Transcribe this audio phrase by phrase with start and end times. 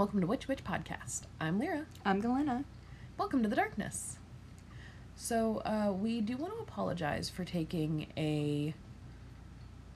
[0.00, 1.24] welcome to Witch Witch Podcast.
[1.38, 1.84] I'm Lyra.
[2.06, 2.64] I'm Galena.
[3.18, 4.16] Welcome to the darkness.
[5.14, 8.72] So, uh, we do want to apologize for taking a.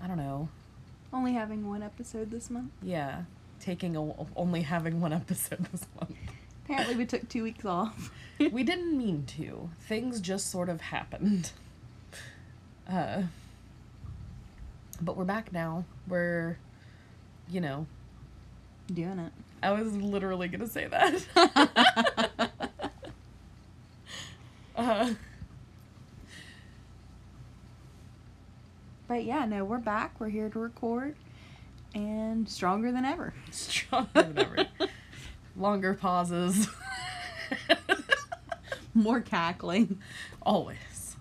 [0.02, 0.50] I don't know.
[1.10, 2.70] Only having one episode this month.
[2.82, 3.22] Yeah,
[3.60, 6.14] taking a, only having one episode this month.
[6.66, 8.12] Apparently, we took two weeks off.
[8.52, 9.70] we didn't mean to.
[9.80, 11.52] Things just sort of happened.
[12.86, 13.22] Uh,
[15.00, 15.86] but we're back now.
[16.06, 16.58] We're,
[17.48, 17.86] you know,
[18.92, 19.32] Doing it.
[19.64, 21.24] I was literally gonna say that.
[24.76, 25.14] uh,
[29.06, 30.18] But yeah, no, we're back.
[30.18, 31.14] We're here to record
[31.94, 33.34] and stronger than ever.
[33.50, 34.66] stronger than ever.
[35.56, 36.68] Longer pauses.
[38.94, 40.00] More cackling.
[40.42, 41.16] Always.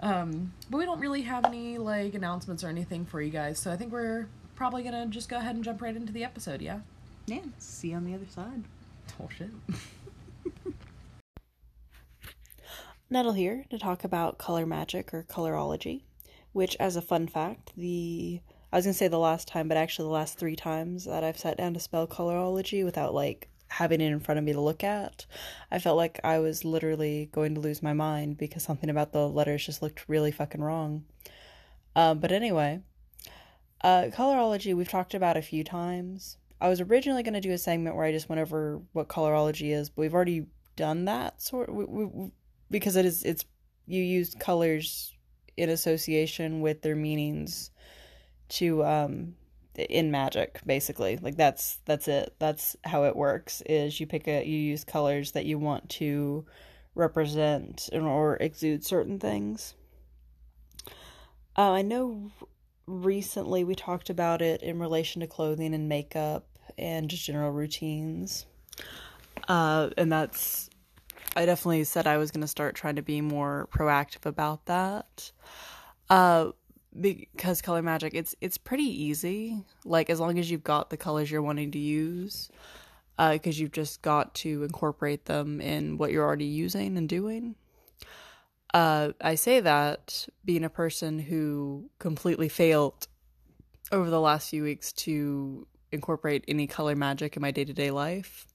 [0.00, 3.70] Um, but we don't really have any like announcements or anything for you guys, so
[3.70, 4.26] I think we're
[4.56, 6.80] probably gonna just go ahead and jump right into the episode, yeah?
[7.26, 8.64] Yeah, see you on the other side.
[9.20, 9.50] Oh shit.
[13.10, 16.02] Nettle here to talk about color magic or colorology,
[16.52, 18.40] which, as a fun fact, the
[18.72, 21.38] I was gonna say the last time, but actually the last three times that I've
[21.38, 24.82] sat down to spell colorology without like having it in front of me to look
[24.82, 25.26] at,
[25.70, 29.28] I felt like I was literally going to lose my mind because something about the
[29.28, 31.04] letters just looked really fucking wrong.
[31.94, 32.80] Um, but anyway,
[33.82, 36.38] uh, colorology we've talked about a few times.
[36.62, 39.74] I was originally going to do a segment where I just went over what colorology
[39.74, 40.46] is, but we've already
[40.76, 42.30] done that sort we, we,
[42.70, 43.44] because it is it's
[43.84, 45.12] you use colors
[45.56, 47.72] in association with their meanings
[48.48, 49.34] to um
[49.74, 51.16] in magic basically.
[51.16, 52.36] Like that's that's it.
[52.38, 56.46] That's how it works is you pick a you use colors that you want to
[56.94, 59.74] represent or exude certain things.
[61.58, 62.30] Uh, i know
[62.86, 66.51] recently we talked about it in relation to clothing and makeup
[66.82, 68.44] and just general routines?
[69.48, 70.68] Uh and that's
[71.34, 75.30] I definitely said I was going to start trying to be more proactive about that.
[76.10, 76.50] Uh
[77.00, 79.64] because color magic it's it's pretty easy.
[79.84, 82.50] Like as long as you've got the colors you're wanting to use
[83.18, 87.54] uh because you've just got to incorporate them in what you're already using and doing.
[88.74, 93.06] Uh i say that being a person who completely failed
[93.90, 98.46] over the last few weeks to incorporate any color magic in my day-to-day life?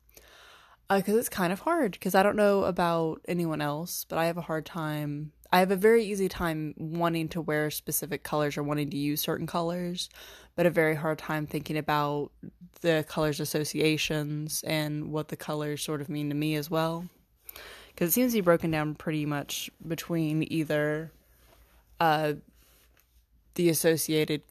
[0.90, 4.26] Because uh, it's kind of hard because i don't know about anyone else but i
[4.26, 8.56] have a hard time i have a very easy time wanting to wear specific colors
[8.56, 10.08] or wanting to use certain colors
[10.58, 12.32] but a very hard time thinking about
[12.82, 17.06] the colors associations and what the colors sort of mean to me as well.
[17.90, 21.12] Because it seems to be broken down pretty much between either
[22.00, 22.34] uh,
[23.54, 24.42] the associated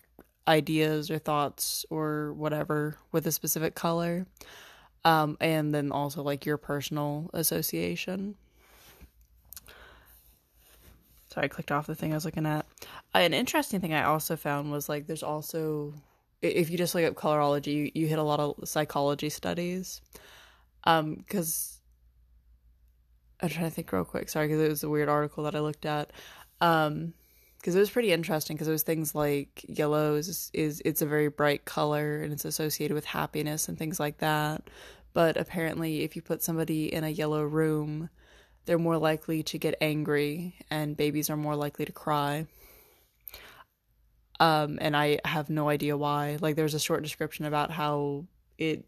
[0.48, 4.26] ideas or thoughts or whatever with a specific color
[5.04, 8.34] um, and then also like your personal association.
[11.28, 12.66] Sorry, I clicked off the thing I was looking at.
[13.14, 15.94] Uh, an interesting thing I also found was like there's also
[16.42, 20.00] if you just look up colorology, you, you hit a lot of psychology studies.
[20.84, 21.80] Um, because
[23.40, 24.28] I'm trying to think real quick.
[24.28, 26.12] Sorry, because it was a weird article that I looked at.
[26.60, 27.14] Um,
[27.66, 31.06] because it was pretty interesting because it was things like yellow is, is it's a
[31.06, 34.70] very bright color and it's associated with happiness and things like that.
[35.12, 38.08] But apparently if you put somebody in a yellow room
[38.66, 42.46] they're more likely to get angry and babies are more likely to cry.
[44.38, 46.38] Um and i have no idea why.
[46.40, 48.26] Like there's a short description about how
[48.58, 48.84] it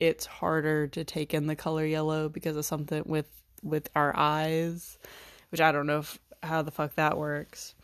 [0.00, 3.30] it's harder to take in the color yellow because of something with
[3.62, 4.98] with our eyes
[5.50, 7.74] which i don't know if how the fuck that works.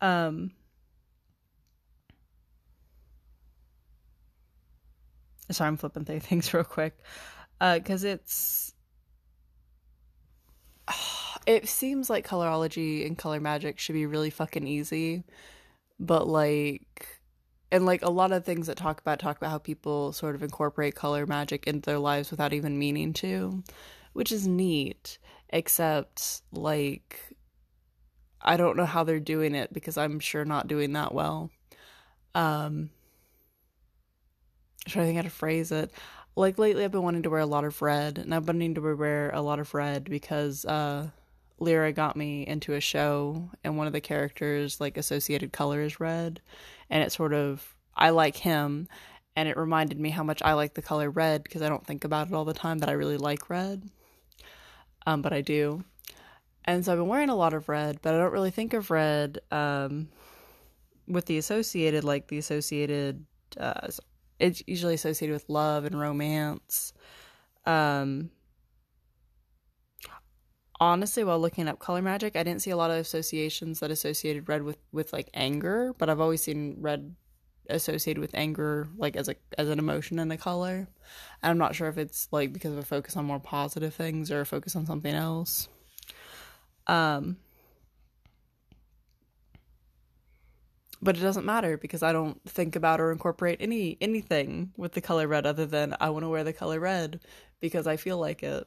[0.00, 0.52] Um
[5.50, 6.98] Sorry, I'm flipping through things real quick.
[7.60, 8.74] Uh cuz it's
[11.46, 15.24] it seems like colorology and color magic should be really fucking easy,
[15.98, 17.18] but like
[17.70, 20.42] and like a lot of things that talk about talk about how people sort of
[20.42, 23.62] incorporate color magic into their lives without even meaning to,
[24.12, 25.18] which is neat
[25.50, 27.20] except like
[28.40, 31.50] I don't know how they're doing it because I'm sure not doing that well.
[32.34, 32.90] Um
[34.86, 35.92] I'm trying to think how to phrase it.
[36.36, 38.74] Like lately I've been wanting to wear a lot of red and I've been wanting
[38.74, 41.08] to wear a lot of red because uh
[41.60, 45.98] Lyra got me into a show and one of the characters like associated color is
[45.98, 46.40] red
[46.88, 48.86] and it sort of I like him
[49.34, 52.04] and it reminded me how much I like the color red because I don't think
[52.04, 53.90] about it all the time that I really like red
[55.08, 55.84] um, but I do.
[56.66, 58.90] And so I've been wearing a lot of red, but I don't really think of
[58.90, 60.08] red um,
[61.06, 63.24] with the associated, like the associated
[63.58, 63.88] uh,
[64.38, 66.92] it's usually associated with love and romance.
[67.64, 68.30] Um,
[70.78, 74.46] honestly, while looking up color magic, I didn't see a lot of associations that associated
[74.46, 77.16] red with with like anger, but I've always seen red
[77.68, 80.88] associated with anger like as a as an emotion and a color.
[81.42, 84.30] And I'm not sure if it's like because of a focus on more positive things
[84.30, 85.68] or a focus on something else.
[86.86, 87.36] Um
[91.00, 95.00] but it doesn't matter because I don't think about or incorporate any anything with the
[95.00, 97.20] color red other than I want to wear the color red
[97.60, 98.66] because I feel like it,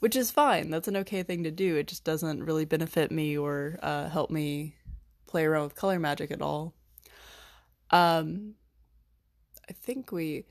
[0.00, 0.70] which is fine.
[0.70, 1.76] That's an okay thing to do.
[1.76, 4.74] It just doesn't really benefit me or uh, help me
[5.26, 6.74] play around with color magic at all.
[7.94, 8.54] Um,
[9.70, 10.44] I think we.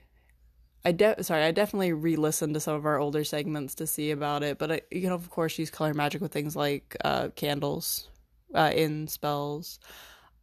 [0.85, 4.43] I de- sorry, I definitely re-listened to some of our older segments to see about
[4.43, 8.09] it, but I, you can of course use color magic with things like uh, candles
[8.53, 9.79] uh, in spells.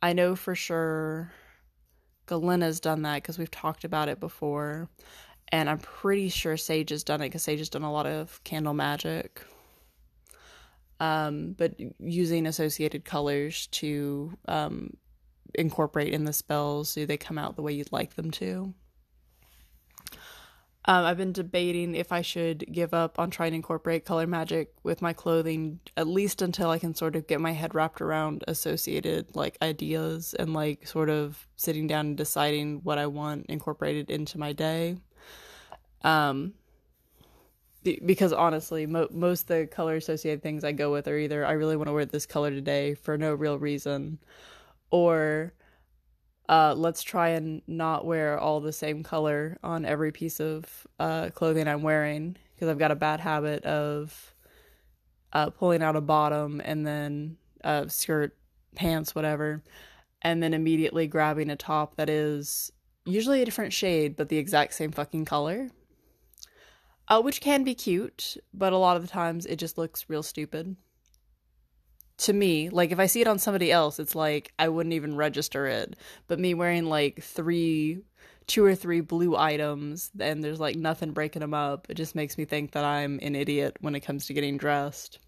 [0.02, 1.32] I know for sure
[2.26, 4.88] Galena's done that because we've talked about it before.
[5.52, 8.42] And I'm pretty sure Sage has done it because Sage has done a lot of
[8.44, 9.42] candle magic.
[11.00, 14.96] Um, but using associated colors to um,
[15.54, 18.74] incorporate in the spells Do they come out the way you'd like them to.
[20.86, 24.72] Um, I've been debating if I should give up on trying to incorporate color magic
[24.82, 28.44] with my clothing, at least until I can sort of get my head wrapped around
[28.48, 34.10] associated like ideas and like sort of sitting down and deciding what I want incorporated
[34.10, 34.96] into my day.
[36.02, 36.54] Um,
[37.82, 41.76] because honestly, mo- most the color associated things I go with are either I really
[41.76, 44.18] want to wear this color today for no real reason,
[44.90, 45.52] or
[46.48, 51.30] uh, let's try and not wear all the same color on every piece of uh,
[51.30, 54.34] clothing I'm wearing because I've got a bad habit of
[55.32, 58.36] uh, pulling out a bottom and then a skirt,
[58.74, 59.62] pants, whatever,
[60.22, 62.72] and then immediately grabbing a top that is
[63.04, 65.68] usually a different shade but the exact same fucking color.
[67.06, 70.22] Uh, which can be cute, but a lot of the times it just looks real
[70.22, 70.76] stupid
[72.20, 75.16] to me like if i see it on somebody else it's like i wouldn't even
[75.16, 75.96] register it.
[76.28, 78.02] But me wearing like three
[78.46, 82.36] two or three blue items and there's like nothing breaking them up it just makes
[82.36, 85.18] me think that i'm an idiot when it comes to getting dressed.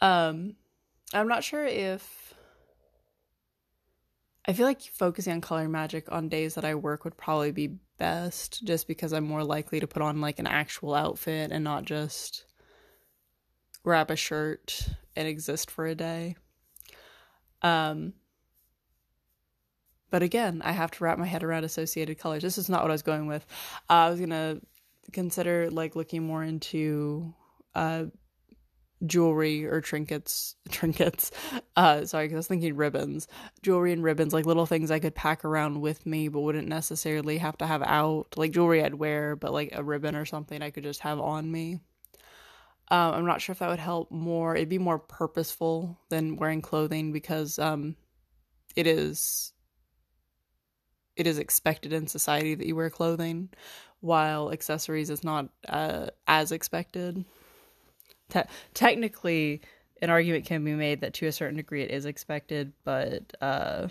[0.00, 0.56] Um
[1.14, 2.34] i'm not sure if
[4.46, 7.76] i feel like focusing on color magic on days that i work would probably be
[7.98, 11.84] best just because i'm more likely to put on like an actual outfit and not
[11.84, 12.44] just
[13.88, 14.86] grab a shirt
[15.16, 16.36] and exist for a day.
[17.62, 18.12] Um,
[20.10, 22.42] but again, I have to wrap my head around associated colors.
[22.42, 23.46] This is not what I was going with.
[23.88, 24.60] Uh, I was gonna
[25.10, 27.32] consider like looking more into
[27.74, 28.04] uh,
[29.06, 31.30] jewelry or trinkets trinkets
[31.76, 33.28] uh sorry because i was thinking ribbons
[33.62, 37.38] jewelry and ribbons like little things i could pack around with me but wouldn't necessarily
[37.38, 40.70] have to have out like jewelry i'd wear but like a ribbon or something i
[40.70, 41.78] could just have on me
[42.90, 44.56] um, I'm not sure if that would help more.
[44.56, 47.96] It'd be more purposeful than wearing clothing because um,
[48.76, 49.52] it is
[51.16, 53.50] it is expected in society that you wear clothing,
[54.00, 57.24] while accessories is not uh, as expected.
[58.30, 58.42] Te-
[58.72, 59.60] technically,
[60.00, 63.88] an argument can be made that to a certain degree it is expected, but uh,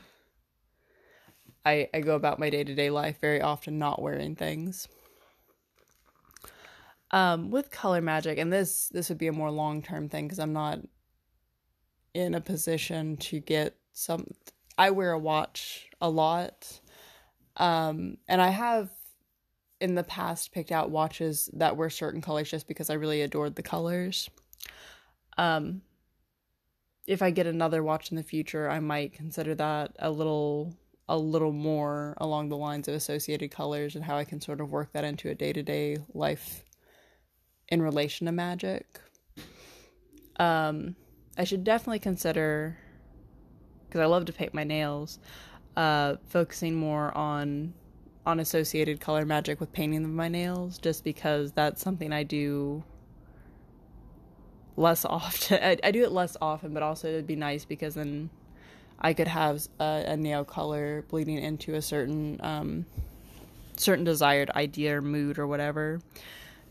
[1.63, 4.87] I I go about my day to day life very often not wearing things
[7.11, 10.39] um with color magic and this this would be a more long term thing because
[10.39, 10.79] i'm not
[12.13, 14.25] in a position to get some
[14.77, 16.79] i wear a watch a lot
[17.57, 18.89] um and i have
[19.79, 23.55] in the past picked out watches that were certain colors just because i really adored
[23.55, 24.29] the colors.
[25.37, 25.81] Um
[27.05, 30.75] if i get another watch in the future i might consider that a little
[31.07, 34.69] a little more along the lines of associated colors and how i can sort of
[34.69, 36.65] work that into a day-to-day life
[37.69, 38.99] in relation to magic.
[40.39, 40.95] Um,
[41.37, 42.77] I should definitely consider
[43.87, 45.19] because I love to paint my nails.
[45.75, 47.73] Uh, focusing more on
[48.25, 52.83] on associated color magic with painting of my nails, just because that's something I do
[54.75, 55.59] less often.
[55.63, 58.29] I, I do it less often, but also it'd be nice because then
[58.99, 62.85] I could have a, a nail color bleeding into a certain um,
[63.75, 66.01] certain desired idea or mood or whatever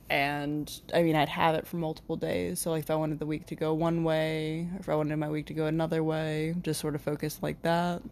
[0.08, 2.60] and I mean I'd have it for multiple days.
[2.60, 5.16] So like if I wanted the week to go one way, or if I wanted
[5.16, 8.02] my week to go another way, just sort of focus like that.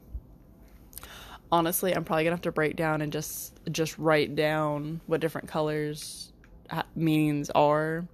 [1.52, 5.48] Honestly, I'm probably gonna have to break down and just just write down what different
[5.48, 6.32] colors
[6.70, 8.06] ha- meanings are,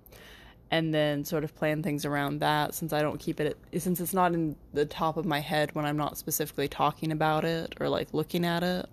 [0.71, 2.75] and then sort of plan things around that.
[2.75, 5.87] Since I don't keep it, since it's not in the top of my head when
[5.87, 8.87] I'm not specifically talking about it or like looking at it.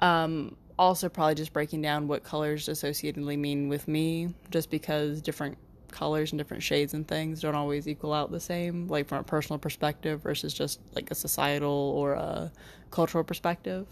[0.00, 5.58] Um, also, probably just breaking down what colors associatedly mean with me, just because different
[5.90, 9.22] colors and different shades and things don't always equal out the same, like from a
[9.24, 12.52] personal perspective versus just like a societal or a
[12.90, 13.86] cultural perspective.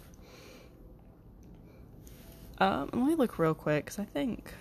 [2.58, 4.52] Um, let me look real quick because I think.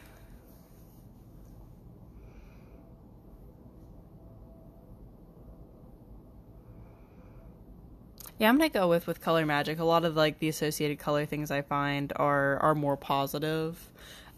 [8.37, 9.79] Yeah, I'm gonna go with with color magic.
[9.79, 13.91] A lot of like the associated color things I find are are more positive.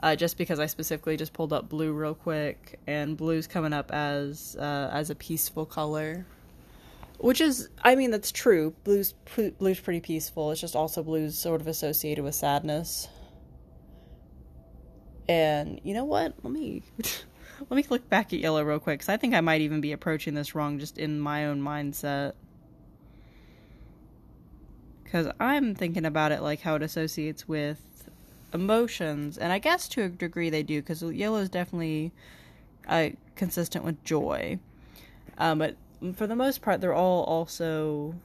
[0.03, 3.91] Uh, just because I specifically just pulled up blue real quick, and blue's coming up
[3.91, 6.27] as uh, as a peaceful color,
[7.17, 8.75] which is I mean that's true.
[8.83, 9.13] Blue's
[9.57, 10.51] blue's pretty peaceful.
[10.51, 13.07] It's just also blue's sort of associated with sadness.
[15.27, 16.35] And you know what?
[16.43, 16.83] Let me
[17.69, 19.91] let me look back at yellow real quick because I think I might even be
[19.91, 22.33] approaching this wrong just in my own mindset.
[25.07, 28.09] Because I'm thinking about it like how it associates with
[28.53, 32.11] emotions, and I guess to a degree they do, because yellow is definitely
[32.89, 34.59] uh, consistent with joy.
[35.37, 35.77] Um, but
[36.13, 38.15] for the most part, they're all also.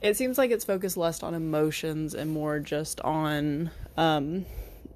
[0.00, 4.46] It seems like it's focused less on emotions and more just on um,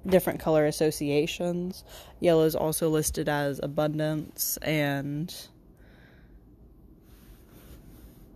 [0.07, 1.83] different color associations.
[2.19, 5.33] Yellow is also listed as abundance and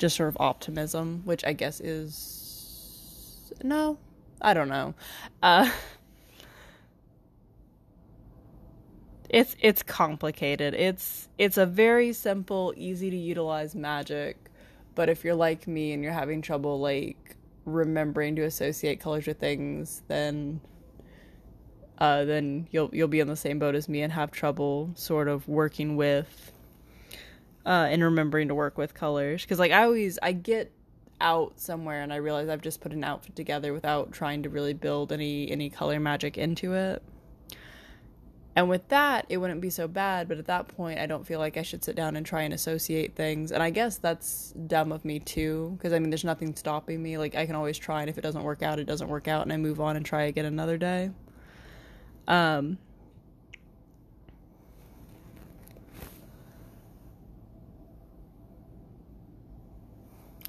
[0.01, 3.97] just sort of optimism, which I guess is no,
[4.41, 4.95] I don't know.
[5.41, 5.71] Uh
[9.29, 10.73] it's it's complicated.
[10.73, 14.37] It's it's a very simple, easy to utilize magic,
[14.95, 19.39] but if you're like me and you're having trouble like remembering to associate colors with
[19.39, 20.59] things, then
[21.99, 25.27] uh, then you'll you'll be in the same boat as me and have trouble sort
[25.27, 26.51] of working with
[27.65, 30.71] uh, and remembering to work with colors because like I always I get
[31.19, 34.73] out somewhere and I realize I've just put an outfit together without trying to really
[34.73, 37.03] build any any color magic into it.
[38.53, 41.39] And with that, it wouldn't be so bad, but at that point, I don't feel
[41.39, 43.51] like I should sit down and try and associate things.
[43.53, 47.17] And I guess that's dumb of me too, because I mean, there's nothing stopping me.
[47.17, 49.43] Like, I can always try, and if it doesn't work out, it doesn't work out,
[49.43, 51.11] and I move on and try again another day.
[52.27, 52.77] Um,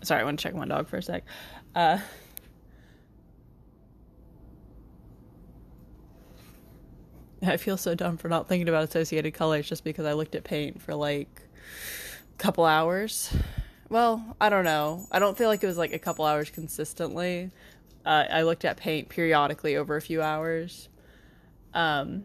[0.03, 1.25] sorry, I want to check my dog for a sec.
[1.75, 1.99] Uh,
[7.45, 10.45] I feel so dumb for not thinking about associated colors just because I looked at
[10.45, 11.43] paint for like
[12.35, 13.35] a couple hours.
[13.89, 15.07] Well, I don't know.
[15.11, 17.51] I don't feel like it was like a couple hours consistently.
[18.07, 20.89] Uh, I looked at paint periodically over a few hours.
[21.75, 22.25] Um,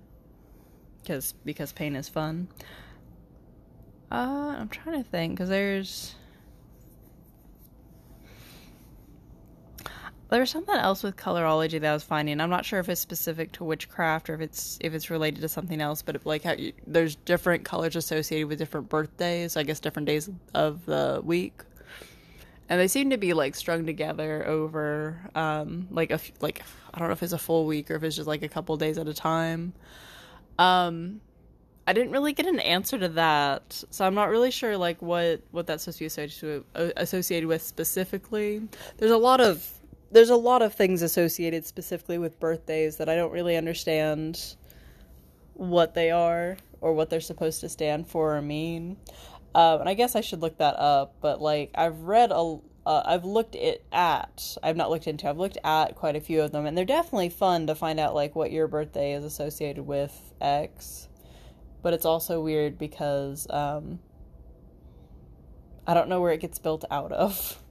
[1.01, 2.49] because because paint is fun.
[4.11, 6.15] Uh, I'm trying to think because there's
[10.29, 12.41] there was something else with colorology that I was finding.
[12.41, 15.49] I'm not sure if it's specific to witchcraft or if it's if it's related to
[15.49, 19.55] something else, but like how you, there's different colors associated with different birthdays.
[19.55, 21.61] I guess different days of the week,
[22.67, 26.61] and they seem to be like strung together over um, like a like
[26.93, 28.75] I don't know if it's a full week or if it's just like a couple
[28.75, 29.73] days at a time.
[30.59, 31.21] Um,
[31.85, 35.41] I didn't really get an answer to that, so I'm not really sure like what
[35.51, 38.67] what that's supposed to be associated uh, associated with specifically.
[38.97, 39.76] There's a lot of
[40.11, 44.55] there's a lot of things associated specifically with birthdays that I don't really understand
[45.53, 48.97] what they are or what they're supposed to stand for or mean.
[49.55, 53.03] Um, and I guess I should look that up, but like I've read a uh,
[53.05, 56.51] I've looked it at I've not looked into I've looked at quite a few of
[56.51, 60.33] them and they're definitely fun to find out like what your birthday is associated with
[60.39, 61.09] X
[61.81, 63.99] but it's also weird because um,
[65.85, 67.61] I don't know where it gets built out of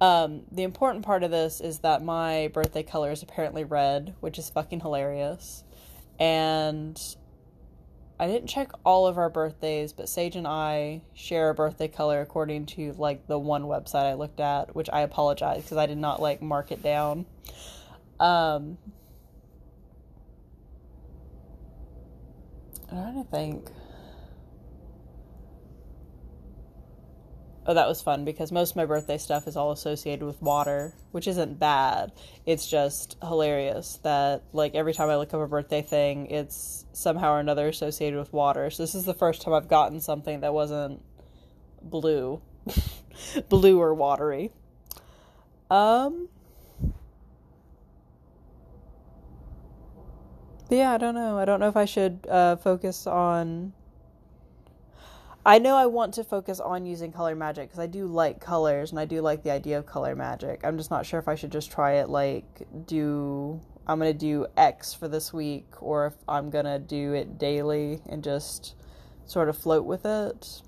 [0.00, 4.38] um, the important part of this is that my birthday color is apparently red which
[4.38, 5.64] is fucking hilarious
[6.18, 7.16] and
[8.18, 12.22] I didn't check all of our birthdays, but Sage and I share a birthday color
[12.22, 15.98] according to like the one website I looked at, which I apologize because I did
[15.98, 17.26] not like mark it down.
[18.18, 18.78] Um,
[22.90, 23.70] I'm trying to think.
[27.68, 30.94] Oh, that was fun because most of my birthday stuff is all associated with water,
[31.10, 32.12] which isn't bad.
[32.46, 37.32] It's just hilarious that like every time I look up a birthday thing, it's somehow
[37.32, 38.70] or another associated with water.
[38.70, 41.02] So this is the first time I've gotten something that wasn't
[41.82, 42.40] blue,
[43.48, 44.52] blue or watery.
[45.68, 46.28] Um.
[50.70, 51.38] Yeah, I don't know.
[51.38, 53.72] I don't know if I should uh, focus on
[55.46, 58.90] I know I want to focus on using color magic because I do like colors
[58.90, 60.62] and I do like the idea of color magic.
[60.64, 64.48] I'm just not sure if I should just try it like do I'm gonna do
[64.56, 68.74] X for this week or if I'm gonna do it daily and just
[69.26, 70.62] sort of float with it.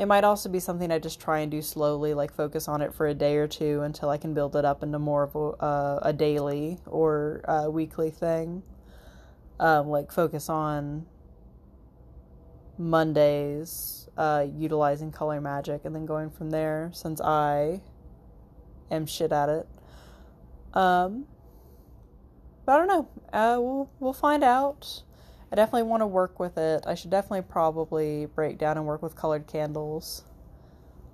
[0.00, 2.92] It might also be something I just try and do slowly, like focus on it
[2.92, 5.64] for a day or two until I can build it up into more of a,
[5.64, 8.64] uh, a daily or a weekly thing.
[9.60, 11.06] Um, like focus on
[12.76, 17.80] Mondays uh, utilizing color magic and then going from there since I
[18.90, 19.68] am shit at it.
[20.72, 21.26] Um,
[22.64, 23.08] but I don't know.
[23.32, 25.02] Uh, we'll we'll find out.
[25.52, 26.84] I definitely want to work with it.
[26.86, 30.24] I should definitely probably break down and work with colored candles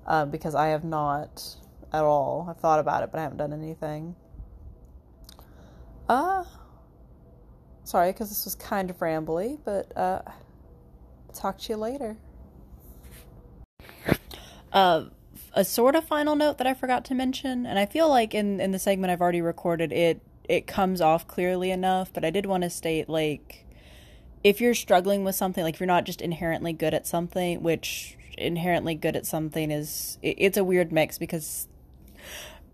[0.06, 1.56] um, because I have not
[1.92, 2.46] at all.
[2.48, 4.14] I've thought about it, but I haven't done anything.
[6.08, 6.44] Uh,
[7.84, 10.22] sorry, because this was kind of rambly, but uh,
[11.34, 12.16] talk to you later.
[14.72, 15.04] Uh,
[15.52, 18.60] a sort of final note that I forgot to mention, and I feel like in
[18.60, 22.44] in the segment I've already recorded it it comes off clearly enough, but I did
[22.44, 23.64] want to state like
[24.42, 28.16] if you're struggling with something, like if you're not just inherently good at something, which
[28.36, 31.68] inherently good at something is it, it's a weird mix because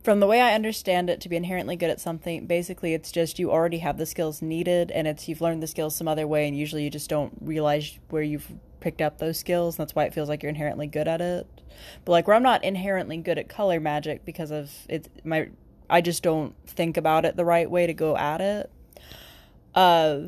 [0.02, 3.38] from the way I understand it to be inherently good at something, basically it's just
[3.38, 6.46] you already have the skills needed and it's you've learned the skills some other way
[6.46, 8.50] and usually you just don't realize where you've
[8.87, 11.45] picked up those skills and that's why it feels like you're inherently good at it.
[12.05, 15.49] But like where I'm not inherently good at color magic because of it my
[15.90, 18.71] I just don't think about it the right way to go at it.
[19.75, 20.19] Uh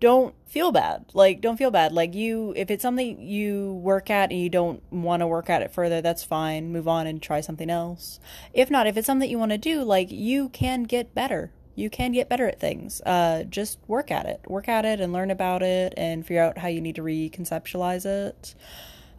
[0.00, 1.04] don't feel bad.
[1.14, 1.92] Like don't feel bad.
[1.92, 5.62] Like you if it's something you work at and you don't want to work at
[5.62, 6.72] it further, that's fine.
[6.72, 8.18] Move on and try something else.
[8.52, 11.52] If not, if it's something you want to do, like you can get better.
[11.74, 13.00] You can get better at things.
[13.06, 14.40] Uh just work at it.
[14.46, 18.04] Work at it and learn about it and figure out how you need to reconceptualize
[18.04, 18.54] it.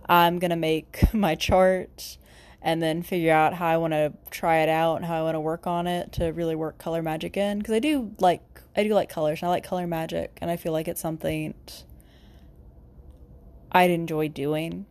[0.08, 2.18] I'm going to make my chart
[2.62, 5.36] and then figure out how I want to try it out and how I want
[5.36, 8.42] to work on it to really work color magic in because I do like
[8.76, 11.54] I do like colors and I like color magic and I feel like it's something
[13.72, 14.86] I'd enjoy doing.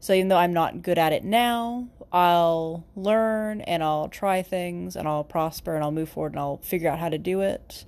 [0.00, 4.96] So even though I'm not good at it now, I'll learn and I'll try things
[4.96, 7.84] and I'll prosper and I'll move forward and I'll figure out how to do it.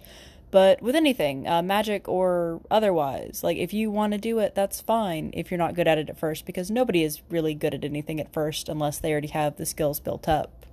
[0.50, 4.80] But with anything, uh, magic or otherwise, like if you want to do it, that's
[4.80, 7.84] fine if you're not good at it at first, because nobody is really good at
[7.84, 10.66] anything at first unless they already have the skills built up.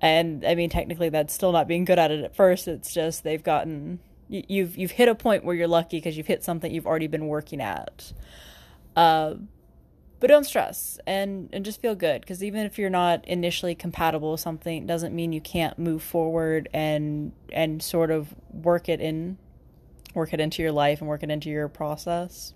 [0.00, 2.66] And I mean, technically, that's still not being good at it at first.
[2.68, 6.42] It's just they've gotten you've you've hit a point where you're lucky because you've hit
[6.42, 8.14] something you've already been working at.
[8.96, 9.34] Uh,
[10.20, 14.32] but don't stress and and just feel good because even if you're not initially compatible
[14.32, 19.00] with something it doesn't mean you can't move forward and and sort of work it
[19.00, 19.36] in
[20.14, 22.54] work it into your life and work it into your process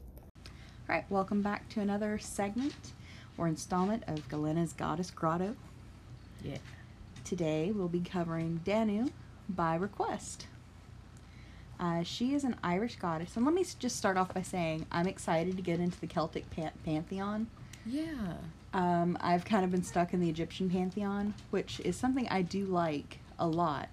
[0.88, 2.92] All right, welcome back to another segment
[3.38, 5.56] or installment of Galena's Goddess Grotto.
[6.42, 6.58] Yeah.
[7.24, 9.08] Today we'll be covering Danu
[9.48, 10.46] by request.
[11.78, 15.06] Uh, she is an Irish goddess, and let me just start off by saying I'm
[15.06, 17.48] excited to get into the Celtic pan- pantheon.
[17.84, 18.34] Yeah.
[18.72, 22.64] Um, I've kind of been stuck in the Egyptian pantheon, which is something I do
[22.64, 23.88] like a lot.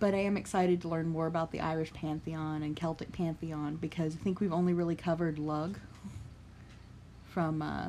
[0.00, 4.14] But I am excited to learn more about the Irish pantheon and Celtic pantheon because
[4.14, 5.78] I think we've only really covered Lug
[7.28, 7.88] from uh,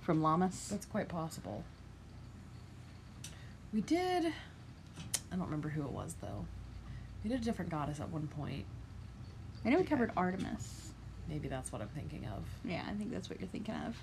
[0.00, 0.68] from Lammas.
[0.68, 1.64] That's quite possible.
[3.72, 4.26] We did.
[4.26, 6.46] I don't remember who it was though.
[7.26, 8.64] We did a different goddess at one point.
[9.64, 10.90] I know we covered Artemis.
[11.28, 12.44] Maybe that's what I'm thinking of.
[12.64, 13.96] Yeah, I think that's what you're thinking of.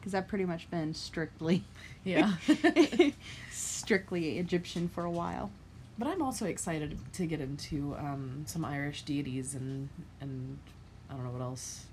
[0.00, 1.62] Because I've pretty much been strictly,
[2.04, 2.36] Yeah.
[3.52, 5.50] strictly Egyptian for a while.
[5.98, 9.90] but I'm also excited to get into um, some Irish deities and
[10.22, 10.56] and
[11.10, 11.84] I don't know what else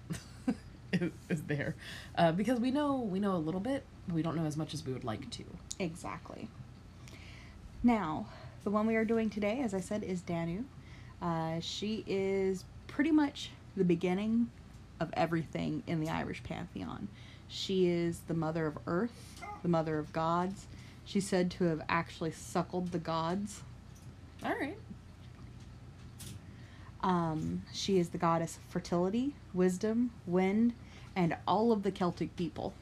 [0.93, 1.75] is, is there
[2.17, 4.73] uh, because we know we know a little bit, but we don't know as much
[4.73, 5.43] as we would like to.
[5.79, 6.47] Exactly.
[7.83, 8.27] Now,
[8.65, 10.63] the one we are doing today, as I said, is Danu.
[11.21, 14.49] Uh, she is pretty much the beginning
[14.99, 17.07] of everything in the Irish pantheon.
[17.47, 20.65] She is the mother of earth, the mother of gods.
[21.05, 23.61] She's said to have actually suckled the gods.
[24.43, 24.77] All right.
[27.01, 30.73] Um, she is the goddess of fertility, wisdom, wind,
[31.15, 32.73] and all of the Celtic people.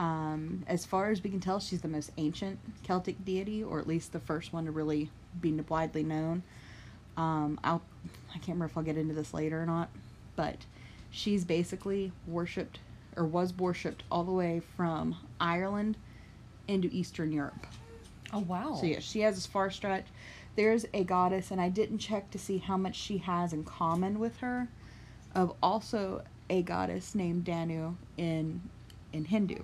[0.00, 3.86] Um, as far as we can tell, she's the most ancient Celtic deity, or at
[3.86, 5.10] least the first one to really
[5.42, 6.42] be widely known.
[7.18, 7.82] Um, I'll,
[8.30, 9.90] I can't remember if I'll get into this later or not,
[10.36, 10.56] but
[11.10, 12.78] she's basically worshipped
[13.14, 15.98] or was worshipped all the way from Ireland
[16.66, 17.66] into Eastern Europe.
[18.32, 18.78] Oh wow.
[18.80, 20.06] So yeah, she has this far stretch.
[20.56, 24.18] There's a goddess, and I didn't check to see how much she has in common
[24.18, 24.68] with her,
[25.34, 28.62] of also a goddess named Danu in
[29.12, 29.58] in Hindu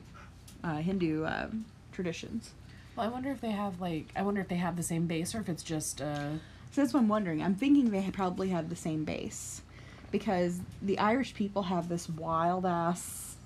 [0.65, 2.53] uh, Hindu um, traditions.
[2.97, 5.35] Well, I wonder if they have like I wonder if they have the same base
[5.35, 6.31] or if it's just uh
[6.73, 7.43] So that's what I'm wondering.
[7.43, 9.63] I'm thinking they probably have the same base
[10.11, 13.37] because the Irish people have this wild ass.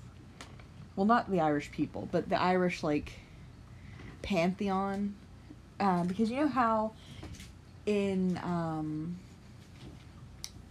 [0.95, 3.13] Well, not the Irish people, but the Irish like
[4.21, 5.15] pantheon.
[5.79, 6.93] Um, because you know how
[7.85, 9.17] in um,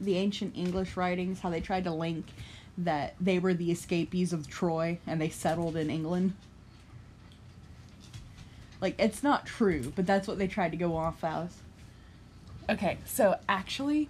[0.01, 2.27] the ancient English writings, how they tried to link
[2.85, 6.35] that they were the escapees of Troy and they settled in England.
[8.81, 11.55] Like it's not true, but that's what they tried to go off as.
[12.69, 14.09] Okay, so actually,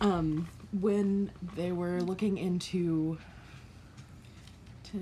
[0.00, 0.48] um,
[0.80, 3.18] when they were looking into
[4.84, 4.98] T-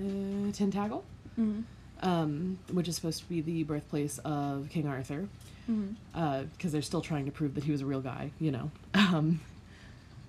[0.51, 1.03] Tintagel,
[1.39, 1.61] Mm-hmm.
[2.07, 5.27] um, which is supposed to be the birthplace of King Arthur,
[5.69, 6.43] Mm-hmm.
[6.53, 8.71] because they're still trying to prove that he was a real guy, you know.
[8.95, 9.41] Um,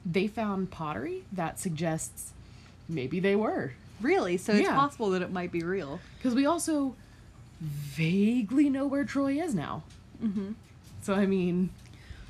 [0.07, 2.33] they found pottery that suggests
[2.91, 4.37] maybe they were, Really?
[4.39, 4.75] So it's Yeah.
[4.75, 6.01] possible that it might be real.
[6.19, 6.95] because we also
[7.61, 9.83] vaguely know where Troy is now.
[10.25, 10.53] Mm-hmm.
[11.03, 11.71] So I mean,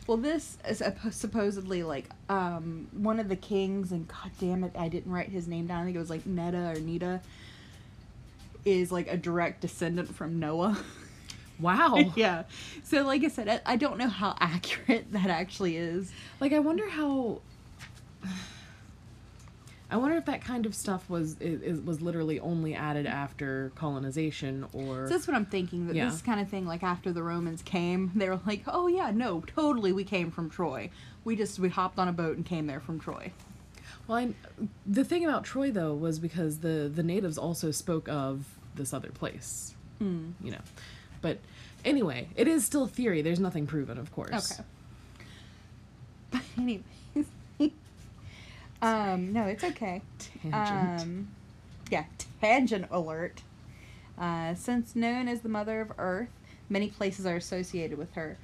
[0.07, 4.73] Well, this is suppo- supposedly like um, one of the kings, and god damn it,
[4.77, 5.83] I didn't write his name down.
[5.83, 7.21] I think it was like Netta or Nita.
[8.65, 10.77] Is like a direct descendant from Noah.
[11.61, 12.13] wow.
[12.17, 12.43] yeah.
[12.85, 16.11] So, like I said, I, I don't know how accurate that actually is.
[16.41, 17.41] Like I wonder how.
[19.91, 24.65] I wonder if that kind of stuff was is, was literally only added after colonization,
[24.73, 25.87] or So that's what I'm thinking.
[25.89, 26.09] That Yeah.
[26.09, 29.41] this kind of thing, like after the Romans came, they were like, "Oh yeah, no,
[29.41, 30.91] totally, we came from Troy.
[31.25, 33.33] We just we hopped on a boat and came there from Troy."
[34.07, 34.35] well, I,
[34.87, 39.11] the thing about Troy though was because the the natives also spoke of this other
[39.11, 40.33] place, Mm.
[40.43, 40.61] you know.
[41.21, 41.39] But
[41.85, 43.23] anyway, it is still theory.
[43.23, 44.53] There's nothing proven, of course.
[44.53, 44.63] Okay.
[46.31, 46.85] But anyways,
[48.83, 50.03] um, no, it's okay.
[50.43, 51.01] Tangent.
[51.01, 51.29] Um,
[51.91, 52.05] yeah,
[52.41, 53.43] tangent alert.
[54.19, 56.29] Uh, since known as the Mother of Earth,
[56.69, 58.39] many places are associated with her.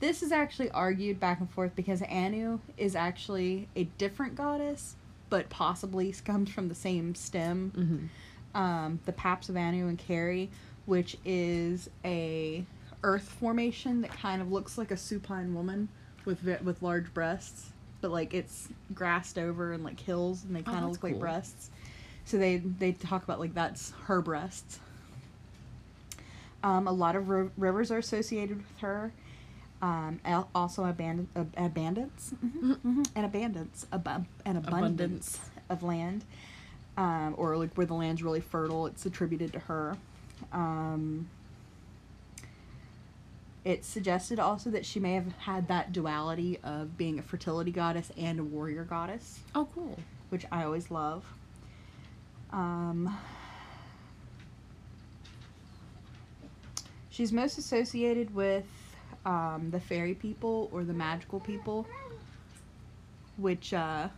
[0.00, 4.96] This is actually argued back and forth because Anu is actually a different goddess,
[5.28, 7.70] but possibly comes from the same stem.
[7.74, 10.50] hmm Um, the Paps of Anu and Kerry,
[10.86, 12.64] which is a
[13.04, 15.88] earth formation that kind of looks like a supine woman
[16.24, 17.69] with with large breasts,
[18.00, 21.12] but like it's grassed over and like hills, and they Oh, kind of that's look
[21.12, 21.70] like breasts.
[22.24, 24.78] So they they talk about like that's her breasts.
[26.62, 29.12] Um, a lot of ri- rivers are associated with her.
[29.82, 30.20] Um,
[30.54, 34.10] also abandon, ab- abundance mhm, mhm, and abundance abu-
[34.44, 35.40] an abundance, Abundance.
[35.70, 36.22] of land,
[36.98, 38.84] um, or like where the land's really fertile.
[38.86, 39.96] It's attributed to her.
[40.52, 41.28] Um,
[43.64, 48.10] it's suggested also that she may have had that duality of being a fertility goddess
[48.16, 49.98] and a warrior goddess Oh, cool.
[50.30, 51.24] which I always love.
[52.52, 53.16] Um,
[57.10, 58.64] she's most associated with
[59.26, 61.86] um, the fairy people or the magical people,
[63.36, 64.08] which uh,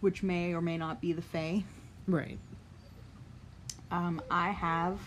[0.00, 1.64] which may or may not be the fae.
[2.06, 2.38] Right.
[3.90, 4.98] Um, I have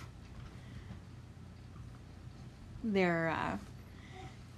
[2.93, 3.57] their uh,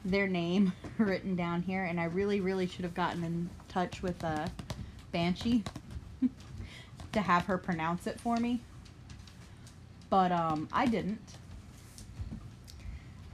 [0.05, 4.23] their name written down here, and I really, really should have gotten in touch with
[4.23, 4.47] uh,
[5.11, 5.63] Banshee
[7.11, 8.61] to have her pronounce it for me,
[10.09, 11.19] but um, I didn't.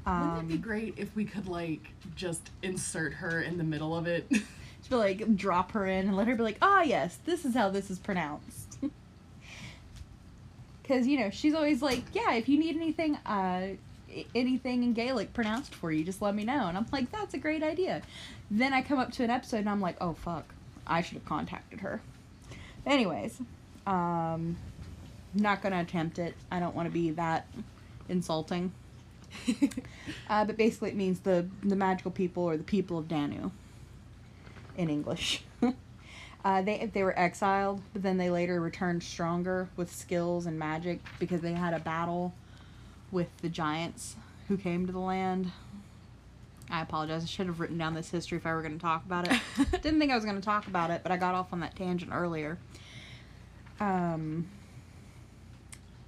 [0.08, 3.96] Wouldn't it be Um, great if we could like just insert her in the middle
[3.98, 4.28] of it?
[4.30, 7.56] just be like drop her in and let her be like, ah, yes, this is
[7.56, 8.78] how this is pronounced.
[10.84, 13.70] Because you know she's always like, yeah, if you need anything, uh,
[14.34, 16.68] anything in Gaelic pronounced for you, just let me know.
[16.68, 18.02] And I'm like, that's a great idea.
[18.50, 20.54] Then I come up to an episode and I'm like, oh fuck,
[20.86, 22.02] I should have contacted her.
[22.86, 23.40] Anyways,
[23.88, 24.58] um,
[25.34, 26.36] not gonna attempt it.
[26.52, 27.48] I don't want to be that
[28.10, 28.72] insulting.
[30.30, 33.52] Uh, but basically, it means the the magical people or the people of Danu
[34.78, 35.44] in English.
[36.46, 41.00] uh, they they were exiled, but then they later returned stronger with skills and magic
[41.20, 42.34] because they had a battle
[43.12, 44.16] with the giants
[44.48, 45.52] who came to the land.
[46.70, 47.24] I apologize.
[47.24, 49.40] I should have written down this history if I were going to talk about it.
[49.84, 51.76] Didn't think I was going to talk about it, but I got off on that
[51.76, 52.58] tangent earlier.
[53.80, 54.48] Um,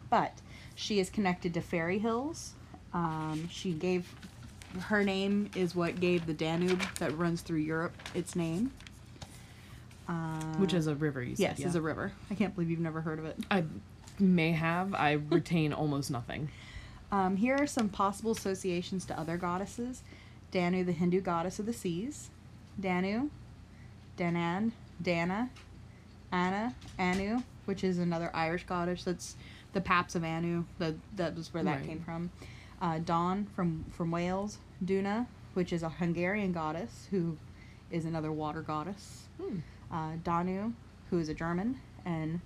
[0.09, 0.33] but
[0.75, 2.53] she is connected to Fairy Hills.
[2.93, 4.13] Um, she gave
[4.79, 8.71] her name is what gave the Danube that runs through Europe its name.
[10.07, 11.41] Uh, Which is a river, you said.
[11.41, 11.67] yes, yeah.
[11.67, 12.13] is a river.
[12.31, 13.37] I can't believe you've never heard of it.
[13.51, 13.63] I
[14.19, 14.93] may have.
[14.93, 16.49] I retain almost nothing.
[17.11, 20.03] Um, here are some possible associations to other goddesses:
[20.51, 22.29] Danu, the Hindu goddess of the seas;
[22.79, 23.29] Danu,
[24.17, 25.49] Danan, Dana,
[26.31, 29.03] Anna, Anu, which is another Irish goddess.
[29.03, 29.35] That's
[29.73, 30.65] the Paps of Anu.
[30.79, 31.85] That that was where that Right.
[31.87, 32.29] came from.
[32.81, 34.57] Uh, Dôn from from Wales.
[34.83, 37.37] Duna, which is a Hungarian goddess who
[37.89, 39.23] is another water goddess.
[39.41, 39.59] Hmm.
[39.91, 40.73] Uh, Danu,
[41.09, 42.41] who is a German, and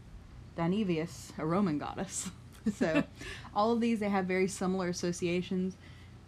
[0.56, 2.30] Danivius, a Roman goddess.
[2.76, 3.04] so,
[3.56, 5.76] all of these they have very similar associations.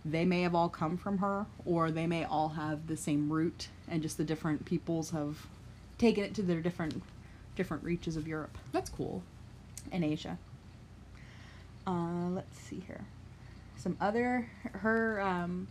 [0.06, 3.69] They may have all come from her, or they may all have the same root,
[3.88, 5.48] and just the different peoples have
[5.98, 7.02] taken it to their different
[7.56, 9.22] different reaches of Europe That's cool.
[9.91, 10.39] and Asia.
[11.86, 13.06] Uh, let's see here.
[13.78, 15.67] Some other her um,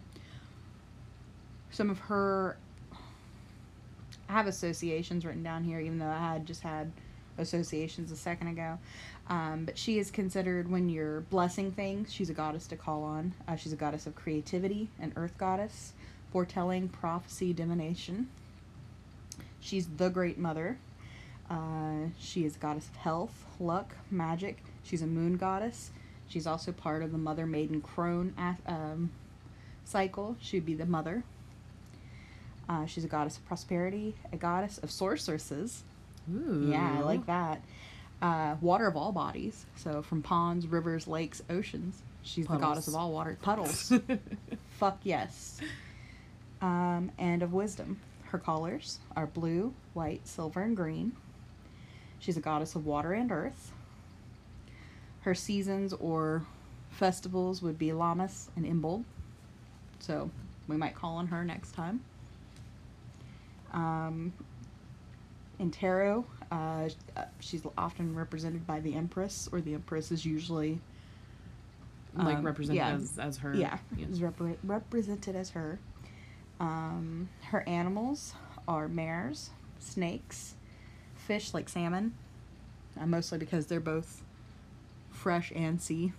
[1.71, 2.57] some of her
[4.29, 6.91] I have associations written down here, even though I had just had
[7.39, 8.79] associations a second ago.
[9.33, 12.13] Um, but she is considered when you're blessing things.
[12.13, 13.33] She's a goddess to call on.
[13.49, 15.95] Uh, she's a goddess of creativity, an earth goddess,
[16.31, 18.29] foretelling, prophecy, divination.
[19.59, 20.77] She's the Great Mother.
[21.49, 24.63] Uh, she is a goddess of health, luck, magic.
[24.83, 25.93] She's a moon goddess.
[26.29, 28.35] She's also part of the Mother Maiden Crone
[28.67, 29.13] um,
[29.87, 30.37] cycle.
[30.43, 31.25] She would be the mother.
[32.69, 35.85] Uh, she's a goddess of prosperity, a goddess of sorceresses.
[36.31, 36.69] Ooh.
[36.71, 37.63] Yeah, I like that.
[38.23, 39.67] Uh, water of all bodies.
[39.75, 42.01] So from ponds, rivers, lakes, oceans.
[42.23, 43.37] She's the goddess of all water.
[43.43, 43.93] Puddles.
[44.79, 45.59] Fuck yes.
[46.61, 47.99] Um, and of wisdom.
[48.27, 51.13] Her colors are blue, white, silver, and green.
[52.21, 53.73] She's a goddess of water and earth.
[55.23, 56.47] Her seasons or
[56.91, 59.03] festivals would be Lammas and Imbolc.
[59.99, 60.31] So
[60.69, 62.01] we might call on her next time.
[63.73, 64.33] Um,
[65.59, 70.79] in tarot, uh, uh, she's often represented by the Empress, or the Empress is usually
[72.15, 72.91] like um, represented yeah.
[72.95, 73.55] as, as her.
[73.55, 74.11] yeah, Yes.
[74.11, 75.79] is repre- represented as her.
[76.61, 78.35] Um, her animals
[78.69, 80.55] are mares, snakes,
[81.17, 82.13] fish like salmon,
[83.01, 84.23] uh, mostly because they're both
[85.11, 86.13] fresh and sea,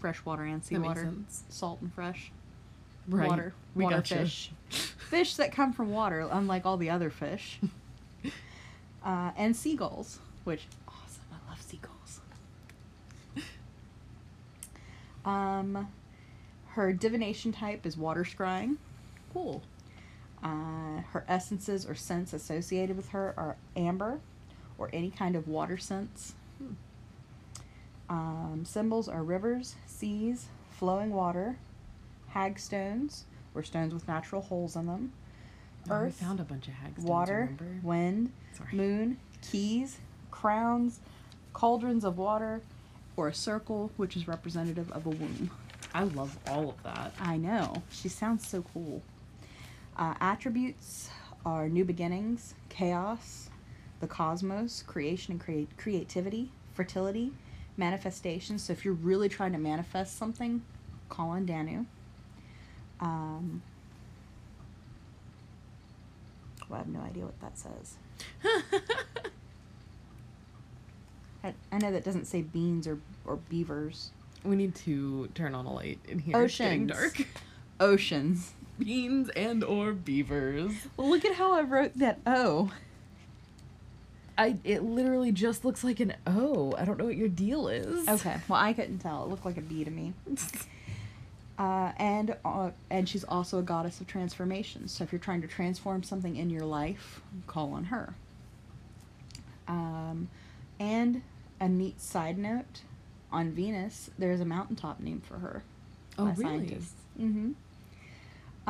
[0.00, 1.12] fresh water and seawater,
[1.48, 2.32] salt and fresh
[3.08, 3.28] Right.
[3.28, 4.16] water, We water gotcha.
[4.16, 7.58] fish, fish that come from water, unlike all the other fish,
[9.04, 11.22] uh, and seagulls, which awesome.
[11.32, 12.20] I love seagulls.
[15.24, 15.88] Um,
[16.68, 18.76] her divination type is water scrying.
[19.34, 19.62] Cool.
[20.42, 24.20] Uh, her essences or scents associated with her are amber
[24.78, 26.34] or any kind of water scents.
[26.58, 26.72] Hmm.
[28.08, 31.58] Um, symbols are rivers, seas, flowing water,
[32.28, 35.12] hagstones, or stones with natural holes in them,
[35.90, 37.08] earth, found a bunch of hagstones.
[37.08, 37.50] water,
[37.82, 38.70] wind, Sorry.
[38.72, 39.18] moon,
[39.50, 39.98] keys,
[40.30, 41.00] crowns,
[41.52, 42.60] cauldrons of water,
[43.16, 45.50] or a circle, which is representative of a womb.
[45.94, 47.14] I love all of that.
[47.20, 47.82] I know.
[47.90, 49.02] She sounds so cool.
[49.96, 51.10] Uh, attributes
[51.44, 53.50] are new beginnings, chaos,
[54.00, 57.32] the cosmos, creation and create creativity, fertility,
[57.76, 58.58] manifestation.
[58.58, 60.62] So if you're really trying to manifest something,
[61.08, 61.86] call on Danu.
[63.00, 63.62] Um,
[66.74, 67.96] I have no idea what that says.
[71.44, 74.10] I, I know that doesn't say beans or, or beavers.
[74.44, 76.42] we need to turn on a light in here.
[76.44, 77.14] It's getting Oceans.
[77.14, 77.26] dark.
[77.80, 78.52] Oceans.
[78.78, 80.72] Beans and or beavers.
[80.96, 82.70] Well, look at how I wrote that O.
[84.36, 86.72] I it literally just looks like an O.
[86.78, 88.06] I don't know what your deal is.
[88.08, 89.24] Okay, well I couldn't tell.
[89.24, 90.12] It looked like a B to me.
[91.58, 94.86] Uh, and uh, and she's also a goddess of transformation.
[94.86, 98.14] So if you're trying to transform something in your life, call on her.
[99.66, 100.28] Um,
[100.78, 101.22] and
[101.60, 102.82] a neat side note,
[103.32, 105.62] on Venus there's a mountaintop named for her.
[106.16, 106.78] Oh, really?
[107.20, 107.52] Mm-hmm.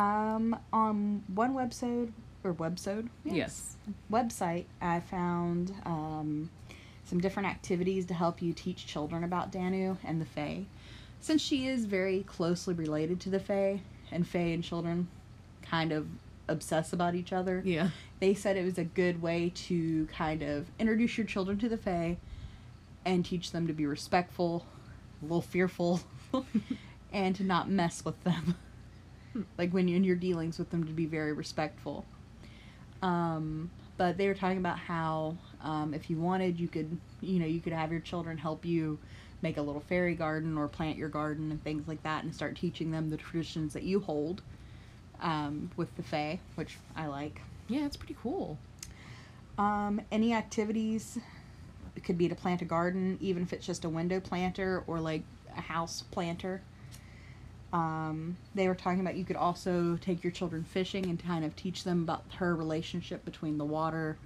[0.00, 2.12] Um, on one website
[2.44, 3.76] or website, Yes.
[4.10, 6.50] website, I found um,
[7.04, 10.64] some different activities to help you teach children about Danu and the Fae.
[11.20, 15.08] Since she is very closely related to the Fae, and Fae and children
[15.62, 16.06] kind of
[16.48, 17.90] obsess about each other, Yeah.
[18.20, 21.76] they said it was a good way to kind of introduce your children to the
[21.76, 22.16] Fae
[23.04, 24.64] and teach them to be respectful,
[25.20, 26.00] a little fearful,
[27.12, 28.54] and to not mess with them.
[29.58, 32.04] like when you're in your dealings with them, to be very respectful.
[33.02, 37.46] Um, but they were talking about how um, if you wanted, you could, you know,
[37.46, 38.98] you could have your children help you
[39.42, 42.56] make a little fairy garden or plant your garden and things like that, and start
[42.56, 44.42] teaching them the traditions that you hold
[45.20, 47.40] um, with the Fae, which I like.
[47.68, 48.58] Yeah, it's pretty cool.
[49.58, 51.18] Um, any activities
[51.96, 55.00] it could be to plant a garden, even if it's just a window planter or
[55.00, 55.22] like
[55.56, 56.62] a house planter.
[57.72, 61.54] Um, they were talking about you could also take your children fishing and kind of
[61.56, 64.16] teach them about her relationship between the water,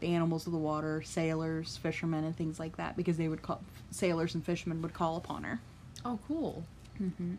[0.00, 3.60] the animals of the water, sailors, fishermen, and things like that, because they would call
[3.90, 5.60] sailors and fishermen would call upon her.
[6.04, 6.64] Oh, cool.
[7.00, 7.34] Mm-hmm.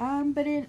[0.00, 0.66] Um, but in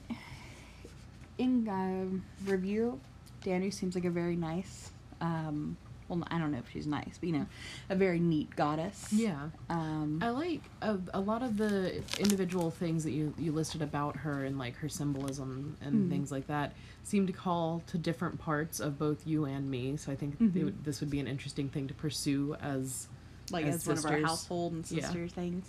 [1.38, 3.00] in um review,
[3.44, 4.92] Danu seems like a very nice.
[5.22, 5.78] Um,
[6.10, 7.46] well, I don't know if she's nice, but you know,
[7.90, 9.08] a very neat goddess.
[9.12, 9.50] Yeah.
[9.70, 14.16] Um, I like a, a lot of the individual things that you, you listed about
[14.18, 16.10] her and like her symbolism and Mm.
[16.10, 19.98] things like that seem to call to different parts of both you and me.
[19.98, 20.56] So I think Mhm.
[20.56, 23.08] it would, this would be an interesting thing to pursue as
[23.52, 25.04] like as as, one of our household and Yeah.
[25.06, 25.66] sister things.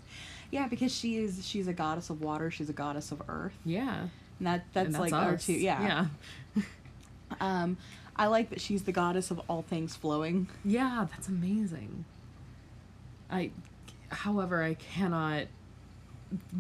[0.51, 2.51] Yeah, because she is she's a goddess of water.
[2.51, 3.57] She's a goddess of earth.
[3.65, 4.09] yeah.
[4.39, 5.47] And that that's, And like our us.
[5.47, 5.53] two.
[5.55, 6.07] Yeah.
[6.55, 6.63] Yeah.
[7.41, 7.77] Um,
[8.19, 10.49] I like that she's the goddess of all things flowing.
[10.65, 12.05] Yeah, that's amazing.
[13.31, 13.51] I,
[14.11, 15.45] however, I cannot.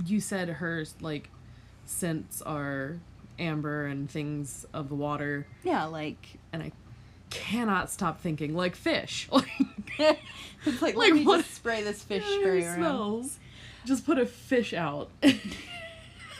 [0.07, 1.29] You said her like
[1.85, 2.99] scents are
[3.38, 6.73] amber and things of the water, Yeah, like and I
[7.31, 9.29] cannot stop thinking like fish.
[10.01, 10.21] Like,
[10.64, 12.77] it's like, Like let me what- just spray this fish Yeah, spray around.
[12.77, 13.38] smells.
[13.85, 15.11] Just put a fish out.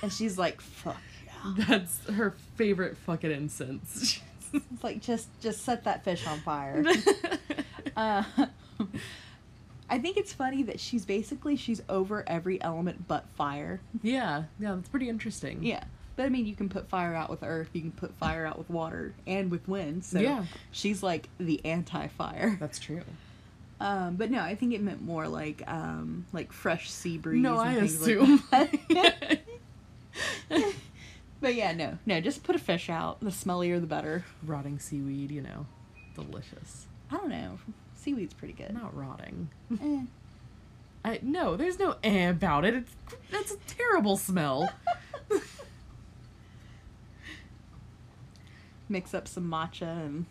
[0.01, 1.55] And she's like, fuck yeah.
[1.67, 4.21] That's her favorite fucking incense.
[4.53, 6.85] It's like just just set that fish on fire.
[7.97, 8.23] uh,
[9.91, 13.81] I think it's funny that she's basically she's over every element but fire.
[14.03, 15.63] yeah, yeah, that's pretty interesting.
[15.63, 15.85] Yeah.
[16.17, 18.59] But I mean, you can put fire out with earth, you can put fire out
[18.59, 20.05] with water and with wind.
[20.05, 20.45] So Yeah.
[20.73, 22.57] she's like the anti-fire.
[22.59, 23.03] that's true.
[23.81, 27.41] Um, but no, I think it meant more like um, like fresh sea breeze.
[27.41, 28.43] No, and I things assume.
[28.51, 29.41] Like that.
[31.41, 33.21] But yeah, no, no, just put a fish out.
[33.21, 34.25] The smellier, the better.
[34.45, 35.67] Rotting seaweed, you know,
[36.15, 36.87] delicious.
[37.11, 37.59] I don't know.
[37.95, 38.73] Seaweed's pretty good.
[38.75, 39.49] Not rotting.
[39.83, 40.03] Eh.
[41.05, 42.75] I no, there's no eh about it.
[42.75, 42.95] It's
[43.31, 44.73] that's a terrible smell.
[48.89, 50.27] Mix up some matcha and.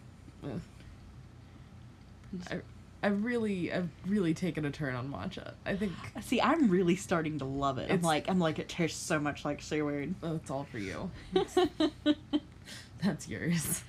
[2.49, 2.59] I,
[3.03, 5.53] I really, I've really taken a turn on matcha.
[5.65, 6.41] I think see.
[6.41, 7.91] I'm really starting to love it.
[7.91, 10.15] I'm like, I'm like, it tastes so much like seaweed.
[10.21, 11.11] that's all for you.
[13.03, 13.83] That's yours.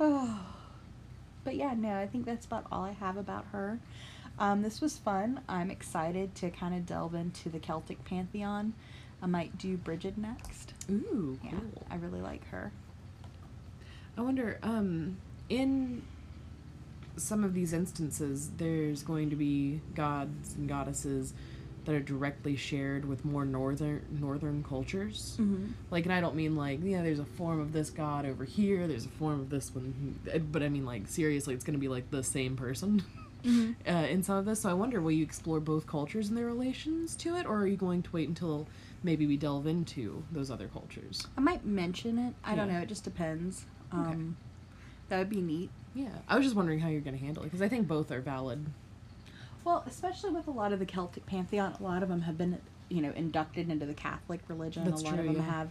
[0.00, 0.40] Oh.
[1.44, 3.78] But yeah, no, I think that's about all I have about her.
[4.38, 5.40] Um, this was fun.
[5.48, 8.74] I'm excited to kind of delve into the Celtic pantheon.
[9.22, 10.74] I might do Bridget next.
[10.90, 11.86] Ooh, Yeah, cool.
[11.90, 12.70] I really like her.
[14.18, 15.16] I wonder, um,
[15.48, 16.02] in
[17.18, 21.34] some of these instances, there's going to be gods and goddesses
[21.84, 25.36] that are directly shared with more northern northern cultures.
[25.40, 25.72] Mm-hmm.
[25.90, 28.86] Like, and I don't mean like, yeah, there's a form of this god over here,
[28.86, 30.18] there's a form of this one,
[30.52, 33.02] but I mean like seriously, it's going to be like the same person
[33.44, 33.88] Mm-hmm.
[33.88, 34.60] uh, in some of this.
[34.60, 37.66] So I wonder, will you explore both cultures and their relations to it, or are
[37.66, 38.66] you going to wait until
[39.02, 41.26] maybe we delve into those other cultures?
[41.36, 42.34] I might mention it.
[42.44, 42.80] I don't know.
[42.80, 43.64] It just depends.
[43.92, 44.10] Okay.
[44.10, 44.36] Um,
[45.08, 45.70] That would be neat.
[45.94, 48.10] Yeah, I was just wondering how you're going to handle it because I think both
[48.10, 48.66] are valid.
[49.64, 52.58] Well, especially with a lot of the Celtic pantheon, a lot of them have been,
[52.88, 54.84] you know, inducted into the Catholic religion.
[54.84, 55.50] That's a lot true, of them yeah.
[55.50, 55.68] have,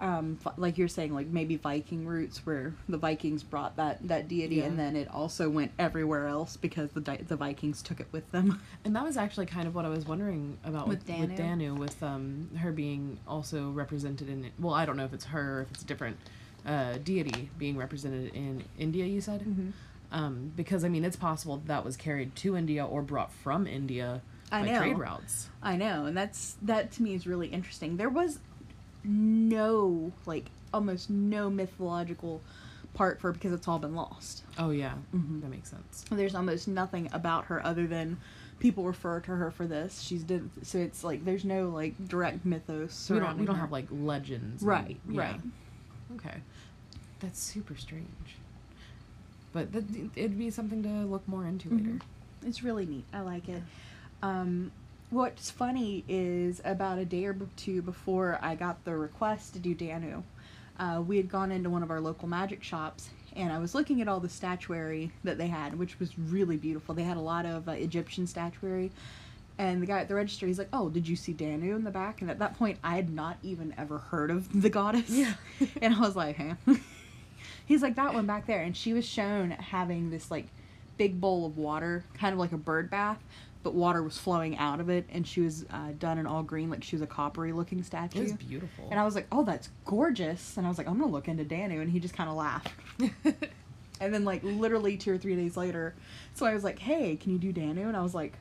[0.00, 4.60] um, like you're saying, like maybe Viking roots, where the Vikings brought that that deity,
[4.60, 8.30] and then it also went everywhere else because the di- the Vikings took it with
[8.30, 8.60] them.
[8.84, 11.66] And that was actually kind of what I was wondering about with, With with Danu?
[11.66, 14.44] Danu, with um, her being also represented in.
[14.44, 14.52] It.
[14.58, 16.18] Well, I don't know if it's her or if it's different
[16.66, 19.04] uh, deity being represented in India.
[19.06, 19.70] You said, Mm-hmm.
[20.12, 23.66] um, because I mean, it's possible that, that was carried to India or brought from
[23.66, 24.22] India
[24.52, 24.78] I by know.
[24.78, 25.48] trade routes.
[25.62, 27.96] I know, and that's that to me is really interesting.
[27.96, 28.38] There was
[29.04, 32.40] no like almost no mythological
[32.94, 34.42] part for because it's all been lost.
[34.58, 35.40] Oh yeah, Mhm.
[35.42, 36.04] that makes sense.
[36.10, 38.18] There's almost nothing about her other than
[38.60, 40.00] people refer to her for this.
[40.00, 43.08] She's did so it's like there's no like direct mythos.
[43.10, 43.60] We don't we don't her.
[43.62, 44.62] have like legends.
[44.62, 45.20] and- right, yeah.
[45.20, 45.40] right.
[46.16, 46.36] Okay,
[47.24, 48.36] that's super strange.
[49.52, 49.84] But that,
[50.16, 51.76] it'd be something to look more into Mhm.
[51.86, 51.98] later.
[52.46, 53.04] It's really neat.
[53.12, 53.62] I like it.
[54.22, 54.72] Um,
[55.10, 59.74] what's funny is about a day or two before I got the request to do
[59.74, 60.22] Danu,
[60.78, 64.00] uh, we had gone into one of our local magic shops and I was looking
[64.00, 66.94] at all the statuary that they had, which was really beautiful.
[66.94, 68.92] They had a lot of uh, Egyptian statuary.
[69.58, 71.90] And the guy at the register, he's like, "Oh, did you see Danu in the
[71.92, 75.08] back?" And at that point, I had not even ever heard of the goddess.
[75.10, 75.34] Yeah.
[75.82, 76.54] and I was like, "Huh?"
[77.66, 80.46] he's like, "That one back there," and she was shown having this like
[80.96, 83.18] big bowl of water, kind of like a bird bath,
[83.62, 86.70] but water was flowing out of it, and she was uh, done in all green,
[86.70, 88.20] like she was a coppery looking statue.
[88.20, 88.88] It was beautiful.
[88.90, 91.44] And I was like, "Oh, that's gorgeous!" And I was like, "I'm gonna look into
[91.44, 92.72] Danu," and he just kind of laughed.
[94.00, 95.94] And then, like literally two or three days later,
[96.34, 98.32] so I was like, "Hey, can you do Danu?" And I was like,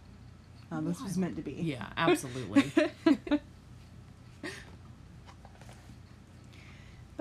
[0.71, 2.71] oh, "This was meant to be." yeah, absolutely.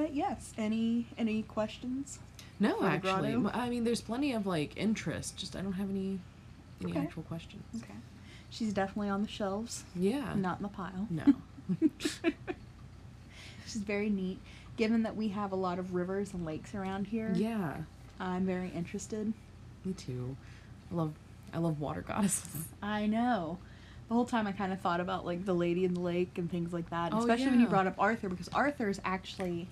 [0.03, 2.18] But yes, any any questions?
[2.59, 3.57] No, actually, grotto?
[3.57, 5.36] I mean, there's plenty of like interest.
[5.36, 6.18] Just I don't have any
[6.82, 7.00] any Okay.
[7.00, 7.62] actual questions.
[7.76, 7.94] Okay.
[8.50, 10.34] She's definitely on the shelves, Yeah.
[10.34, 11.07] not in the pile.
[11.09, 11.24] No.
[13.64, 14.40] She's very neat.
[14.76, 17.76] Given that we have a lot of rivers and lakes around here, yeah.
[18.18, 19.32] I'm very interested.
[19.84, 20.36] Me too.
[20.90, 21.12] I love
[21.55, 22.64] I love water goddesses.
[22.82, 23.59] I know.
[24.09, 26.50] The whole time I kind of thought about like the lady in the lake and
[26.50, 29.68] things like that, Oh, especially when you brought up Arthur because Arthur's actually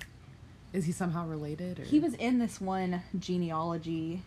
[0.73, 1.81] Is he somehow related?
[1.81, 1.83] Or?
[1.85, 4.23] he was in this one genealogy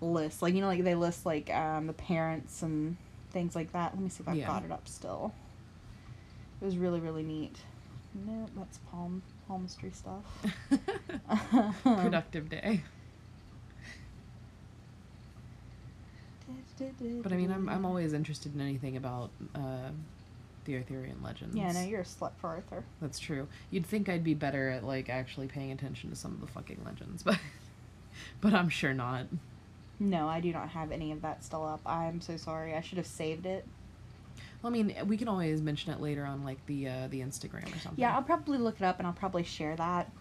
[0.00, 0.42] list.
[0.42, 2.96] Like you know like they list like um the parents and
[3.30, 3.94] things like that.
[3.94, 4.46] Let me see if I've Yeah.
[4.46, 5.32] got it up still.
[6.60, 7.56] It was really really neat.
[8.26, 10.24] No, that's palm palmistry stuff.
[11.82, 12.82] productive day.
[17.22, 19.90] But I mean, I'm I'm always interested in anything about uh,
[20.68, 21.56] the Arthurian legends.
[21.56, 22.84] Yeah, no, you're a slut for Arthur.
[23.00, 23.48] That's true.
[23.70, 26.82] You'd think I'd be better at like actually paying attention to some of the fucking
[26.84, 27.38] legends, but
[28.40, 29.26] but I'm sure not.
[29.98, 31.80] No, I do not have any of that still up.
[31.84, 32.74] I'm so sorry.
[32.74, 33.66] I should have saved it.
[34.62, 37.74] Well, I mean, we can always mention it later on, like the uh, the Instagram
[37.74, 37.96] or something.
[37.96, 40.12] Yeah, I'll probably look it up and I'll probably share that.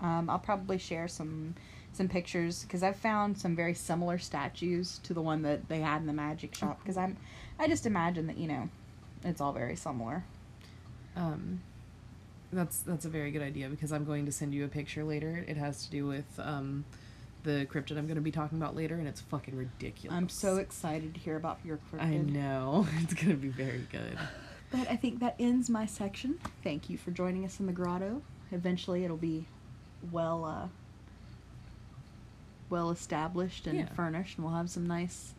[0.00, 1.54] Um, I'll probably share some
[1.92, 6.00] some pictures because I've found some very similar statues to the one that they had
[6.00, 6.78] in the magic shop.
[6.80, 7.16] Because I'm,
[7.58, 8.68] I just imagine that you know,
[9.24, 10.24] it's all very similar.
[11.16, 11.60] Um,
[12.52, 15.44] that's that's a very good idea because I'm going to send you a picture later.
[15.46, 16.84] It has to do with um,
[17.44, 20.16] the cryptid I'm going to be talking about later, and it's fucking ridiculous.
[20.16, 22.02] I'm so excited to hear about your cryptid.
[22.02, 24.18] I know it's going to be very good.
[24.70, 26.38] But I think that ends my section.
[26.62, 28.20] Thank you for joining us in the grotto.
[28.52, 29.46] Eventually, it'll be
[30.12, 30.68] well, uh,
[32.68, 33.88] well established and Yeah.
[33.94, 35.32] furnished, and we'll have some nice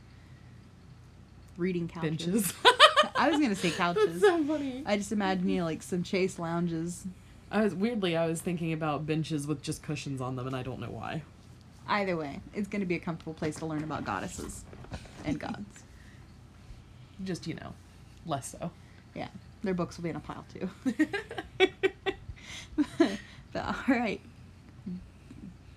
[1.58, 2.54] reading couches.
[3.04, 3.20] Benches.
[3.20, 4.22] I was gonna say couches.
[4.22, 4.84] That's so funny.
[4.86, 7.06] I just imagine you know, like some chase lounges.
[7.52, 10.64] I was weirdly I was thinking about benches with just cushions on them, and I
[10.64, 11.24] don't know why.
[11.88, 14.64] Either way, it's gonna be a comfortable place to learn about goddesses
[15.26, 15.84] and gods.
[17.26, 17.74] Just you know,
[18.26, 18.72] less so.
[19.14, 19.28] Yeah,
[19.64, 20.70] their books will be in a pile too.
[23.52, 24.22] but all right,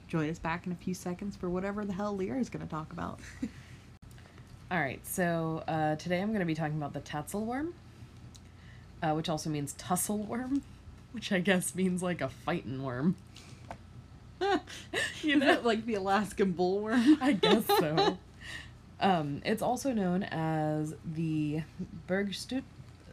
[0.06, 2.92] join us back in a few seconds for whatever the hell Lear is gonna talk
[2.92, 3.18] about.
[4.72, 7.74] All right, so uh, today I'm going to be talking about the tatzelworm,
[9.02, 10.62] uh, which also means tussle worm,
[11.10, 13.16] which I guess means like a fighting worm.
[15.22, 17.18] you know, like the Alaskan bullworm.
[17.20, 18.16] I guess so.
[18.98, 21.64] um, it's also known as the
[22.08, 22.62] Bergstut,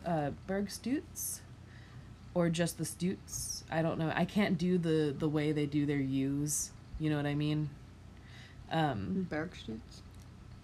[0.06, 1.42] uh, Bergstutes,
[2.34, 3.64] or just the Stutes.
[3.70, 4.14] I don't know.
[4.16, 6.72] I can't do the the way they do their U's.
[7.00, 7.70] You know what I mean?
[8.72, 10.04] Um, Bergstutz.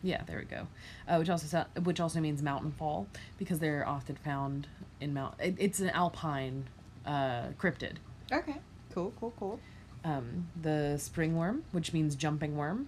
[0.05, 0.67] Yeah, there we go.
[1.07, 3.07] Uh, which also which also means mountain fall
[3.39, 4.67] because they're often found
[5.01, 5.33] in mount.
[5.39, 6.65] It, it's an alpine
[7.05, 7.93] uh, cryptid.
[8.31, 8.57] Okay.
[8.93, 9.11] Cool.
[9.19, 9.33] Cool.
[9.39, 9.59] Cool.
[10.03, 12.87] Um, the spring worm, which means jumping worm.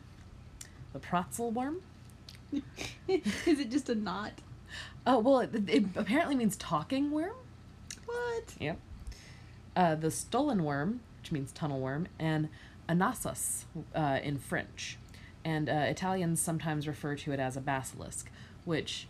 [0.93, 1.81] The Pratzel worm.
[3.07, 4.33] is it just a knot?
[5.07, 7.35] Oh well, it, it apparently means talking worm.
[8.05, 8.53] What?
[8.59, 8.79] Yep.
[9.75, 12.49] Uh, the stolen worm, which means tunnel worm, and
[12.87, 13.65] anasas
[13.95, 14.97] uh, in French,
[15.47, 18.29] and uh, Italians sometimes refer to it as a basilisk,
[18.65, 19.07] which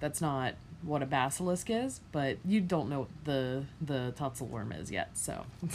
[0.00, 4.70] that's not what a basilisk is, but you don't know what the the tutzel worm
[4.72, 5.34] is yet, so.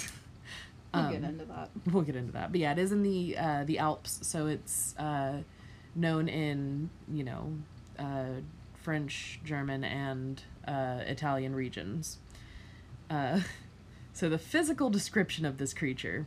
[0.91, 1.69] We'll get Um, into that.
[1.91, 2.51] we'll get into that.
[2.51, 5.43] But yeah, it is in the uh, the Alps, so it's uh,
[5.93, 7.53] known in you know
[7.99, 8.41] uh,
[8.73, 12.17] French, German, and uh, Italian regions.
[13.07, 13.41] Uh,
[14.13, 16.25] so the physical description of this creature,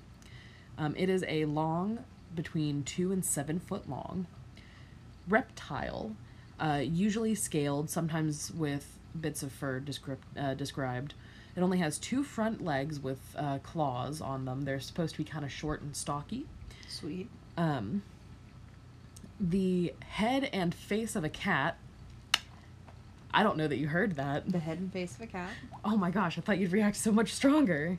[0.79, 2.05] um, it is a long,
[2.35, 4.27] between two and seven foot long
[5.29, 6.13] reptile,
[6.61, 11.15] uh, usually scaled, sometimes with bits of fur descript, uh, described.
[11.55, 14.63] It only has two front legs with uh, claws on them.
[14.63, 16.47] They're supposed to be kind of short and stocky.
[16.89, 17.29] Sweet.
[17.57, 18.03] Um,
[19.39, 21.77] the head and face of a cat.
[23.35, 24.51] I don't know that you heard that.
[24.51, 25.51] The head and face of a cat.
[25.85, 27.99] Oh my gosh, I thought you'd react so much stronger.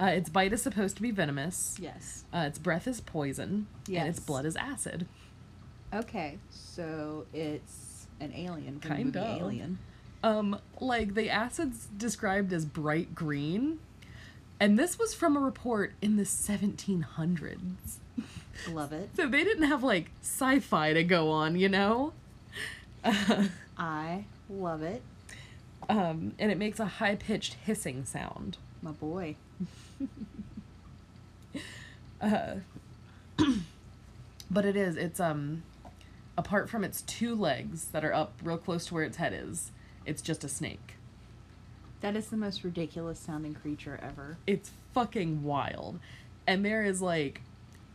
[0.00, 1.76] Uh, its bite is supposed to be venomous.
[1.80, 2.24] Yes.
[2.32, 3.66] Uh, its breath is poison.
[3.88, 5.06] And its blood is acid.
[5.94, 8.80] Okay, so it's an alien.
[8.80, 9.22] Kind of.
[9.22, 9.78] Alien.
[10.24, 13.80] Um, like the acid's described as bright green,
[14.60, 17.58] and this was from a report in the 1700s.
[18.70, 19.10] Love it.
[19.16, 22.12] So they didn't have like sci-fi to go on, you know.
[23.76, 25.02] I love it.
[25.88, 28.58] um, and it makes a high-pitched hissing sound.
[28.80, 29.36] My boy.
[32.20, 32.54] Uh,
[34.48, 34.96] but it is.
[34.96, 35.64] It's um,
[36.38, 39.72] apart from its two legs that are up real close to where its head is,
[40.06, 40.94] it's just a snake.
[42.00, 44.38] That is the most ridiculous sounding creature ever.
[44.46, 45.98] It's fucking wild.
[46.46, 47.42] And there is like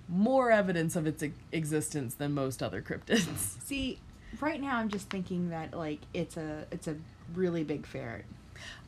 [0.07, 3.61] more evidence of its e- existence than most other cryptids.
[3.63, 3.99] See,
[4.39, 6.95] right now I'm just thinking that like it's a it's a
[7.34, 8.26] really big ferret.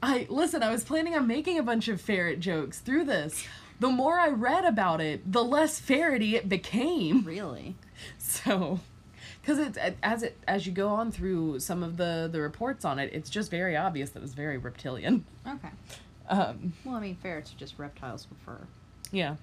[0.02, 3.46] I listen, I was planning on making a bunch of ferret jokes through this.
[3.80, 7.24] The more I read about it, the less ferrety it became.
[7.24, 7.76] Really?
[8.18, 8.80] So,
[9.42, 13.00] because it's as it as you go on through some of the the reports on
[13.00, 15.26] it, it's just very obvious that it's very reptilian.
[15.48, 15.70] Okay.
[16.30, 18.60] Um, Well, I mean, ferrets are just reptiles with fur.
[19.12, 19.36] yeah.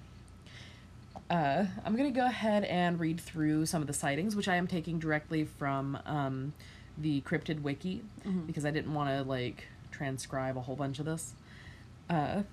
[1.29, 4.65] Uh, I'm gonna go ahead and read through some of the sightings, which I am
[4.67, 6.53] taking directly from um,
[6.97, 8.01] the cryptid wiki
[8.45, 11.33] because I didn't want to like transcribe a whole bunch of this.
[12.09, 12.43] Uh,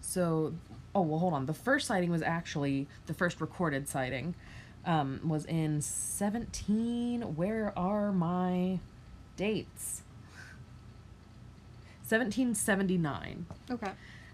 [0.00, 0.54] so,
[0.94, 1.46] oh well, hold on.
[1.46, 4.34] The first sighting was actually the first recorded sighting.
[4.84, 7.22] Um, was in 17.
[7.34, 8.78] Where are my
[9.36, 10.02] dates?
[12.08, 13.46] 1779.
[13.68, 13.90] Okay.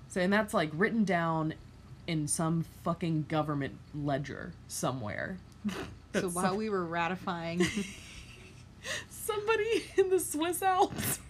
[0.08, 1.54] So, and that's like written down
[2.06, 5.38] in some fucking government ledger somewhere.
[6.14, 7.64] So while some- we were ratifying,
[9.08, 11.20] somebody in the Swiss Alps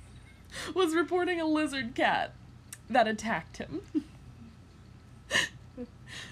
[0.75, 2.35] was reporting a lizard cat
[2.91, 3.83] that attacked him.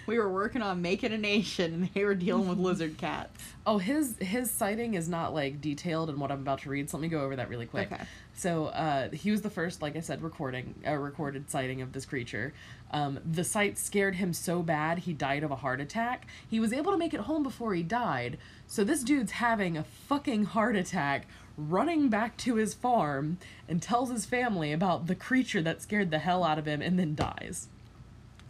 [0.07, 3.43] we were working on making a nation, and they were dealing with lizard cats.
[3.67, 6.97] Oh, his his sighting is not like detailed in what I'm about to read, so
[6.97, 7.93] let me go over that really quick.
[7.93, 8.03] Okay.
[8.33, 12.07] So uh, he was the first, like I said, recording a recorded sighting of this
[12.07, 12.55] creature.
[12.91, 16.27] Um, the sight scared him so bad he died of a heart attack.
[16.49, 18.39] He was able to make it home before he died.
[18.67, 21.27] So this dude's having a fucking heart attack,
[21.69, 23.39] running back to his farm,
[23.69, 26.99] and tells his family about the creature that scared the hell out of him, and
[26.99, 27.69] then dies.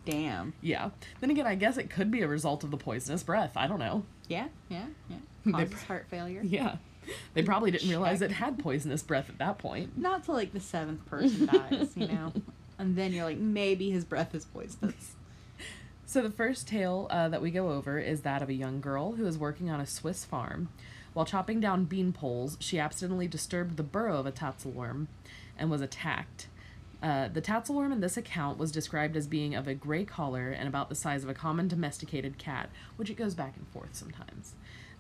[0.05, 0.55] Damn.
[0.61, 0.91] Yeah.
[1.21, 3.53] Then again, I guess it could be a result of the poisonous breath.
[3.57, 4.05] I don't know.
[4.29, 5.17] Yeah, yeah, yeah.
[5.53, 6.41] Causes pr- heart failure.
[6.45, 6.77] Yeah.
[7.35, 9.97] They probably didn't realize it had poisonous breath at that point.
[9.99, 12.33] Not till like the seventh person dies, you know?
[12.79, 15.17] And then you're like, maybe his breath is poisonous.
[16.07, 19.13] So the first tale uh, that we go over is that of a young girl
[19.13, 20.69] who is working on a Swiss farm.
[21.13, 25.09] While chopping down bean poles, she accidentally disturbed the burrow of a tatzelworm
[25.59, 26.47] and was attacked.
[27.03, 30.69] Uh, the tatzelworm in this account was described as being of a gray color and
[30.69, 34.55] about the size of a common domesticated cat, which it goes back and forth sometimes,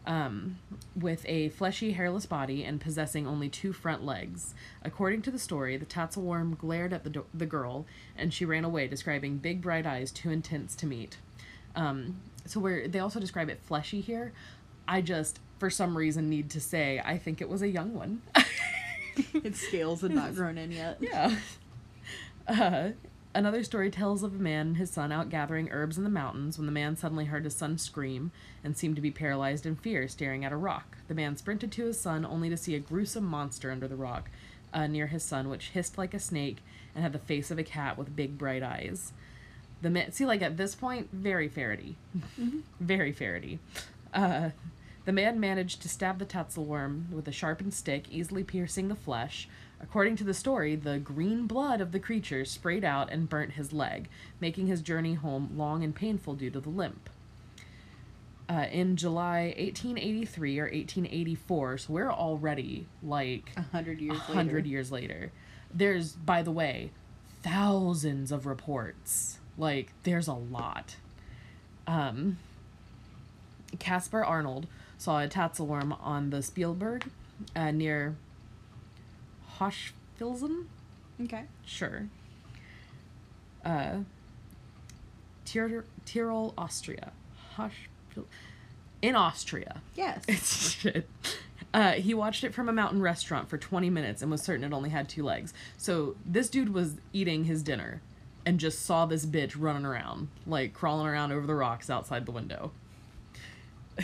[0.06, 0.58] um,
[0.96, 4.54] with a fleshy, hairless body and possessing only two front legs.
[4.82, 7.84] According to the story, the tatzelworm glared at the, do- the girl
[8.16, 11.18] and she ran away, describing big, bright eyes too intense to meet.
[11.76, 14.32] Um, so where they also describe it fleshy here,
[14.88, 18.22] I just for some reason need to say I think it was a young one.
[19.44, 20.96] its scales had not grown in yet.
[21.00, 21.36] yeah.
[22.48, 22.90] Uh,
[23.34, 26.58] another story tells of a man and his son out gathering herbs in the mountains
[26.58, 28.32] when the man suddenly heard his son scream
[28.64, 30.96] and seemed to be paralyzed in fear, staring at a rock.
[31.06, 34.30] The man sprinted to his son only to see a gruesome monster under the rock
[34.72, 36.58] uh, near his son, which hissed like a snake
[36.94, 39.12] and had the face of a cat with big bright eyes.
[39.82, 41.96] The man, see, like at this point, very ferrety,
[42.80, 43.60] very ferrety.
[44.12, 44.50] Uh,
[45.04, 49.48] the man managed to stab the tatzelworm with a sharpened stick, easily piercing the flesh.
[49.82, 53.72] According to the story, the green blood of the creature sprayed out and burnt his
[53.72, 54.08] leg,
[54.40, 57.08] making his journey home long and painful due to the limp.
[58.48, 64.58] Uh, in July 1883 or 1884, so we're already like A hundred years later.
[64.66, 65.32] years later.
[65.72, 66.90] There's, by the way,
[67.42, 69.38] thousands of reports.
[69.56, 70.96] Like, there's a lot.
[71.86, 72.38] Um,
[73.78, 74.66] Caspar Arnold
[75.00, 77.06] saw a tatzelworm on the Spielberg
[77.56, 78.16] uh, near
[79.58, 80.66] Hochfilzen.
[81.22, 81.44] Okay.
[81.64, 82.06] Sure.
[83.64, 84.00] Uh,
[85.46, 87.12] Tir- Tyrol, Austria.
[87.56, 88.26] Hochfil-
[89.00, 89.80] in Austria.
[89.94, 90.22] Yes.
[90.28, 91.08] It's shit.
[91.72, 94.72] Uh, he watched it from a mountain restaurant for 20 minutes and was certain it
[94.74, 95.54] only had two legs.
[95.78, 98.02] So this dude was eating his dinner
[98.44, 102.32] and just saw this bitch running around, like crawling around over the rocks outside the
[102.32, 102.72] window.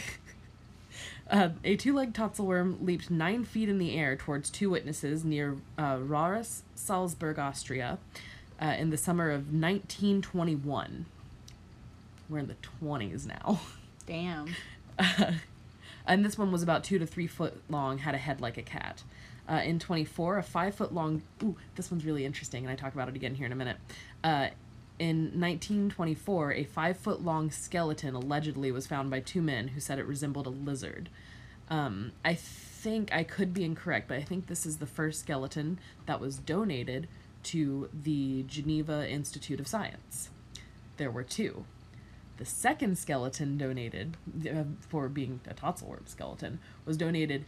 [1.30, 5.56] uh, a two legged tatzelworm leaped nine feet in the air towards two witnesses near
[5.76, 7.98] uh, Rauris, Salzburg, Austria,
[8.60, 11.06] uh, in the summer of 1921.
[12.28, 13.60] We're in the 20s now.
[14.06, 14.54] Damn.
[16.06, 18.62] and this one was about two to three foot long, had a head like a
[18.62, 19.02] cat.
[19.48, 21.22] Uh, in 24, a five foot long.
[21.42, 23.76] Ooh, this one's really interesting, and I talk about it again here in a minute.
[24.24, 24.48] Uh,
[24.98, 29.98] in 1924, a five foot long skeleton allegedly was found by two men who said
[29.98, 31.08] it resembled a lizard.
[31.68, 35.78] Um, I think I could be incorrect, but I think this is the first skeleton
[36.06, 37.08] that was donated
[37.44, 40.30] to the Geneva Institute of Science.
[40.96, 41.64] There were two.
[42.38, 44.16] The second skeleton donated
[44.48, 47.44] uh, for being a Tatzelworm skeleton was donated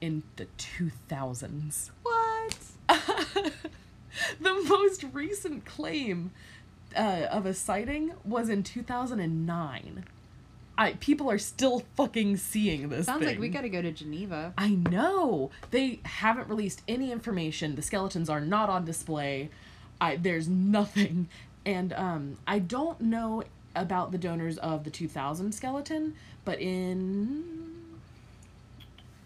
[0.00, 1.90] in the 2000s.
[2.02, 2.58] What?
[4.40, 6.32] the most recent claim
[6.96, 10.04] uh, of a sighting was in 2009.
[10.78, 13.06] I people are still fucking seeing this.
[13.06, 14.52] Sounds like we got to go to Geneva.
[14.58, 15.50] I know.
[15.70, 17.76] They haven't released any information.
[17.76, 19.50] The skeletons are not on display.
[20.00, 21.28] I there's nothing.
[21.64, 23.42] And um I don't know
[23.74, 27.74] about the donors of the 2000 skeleton, but in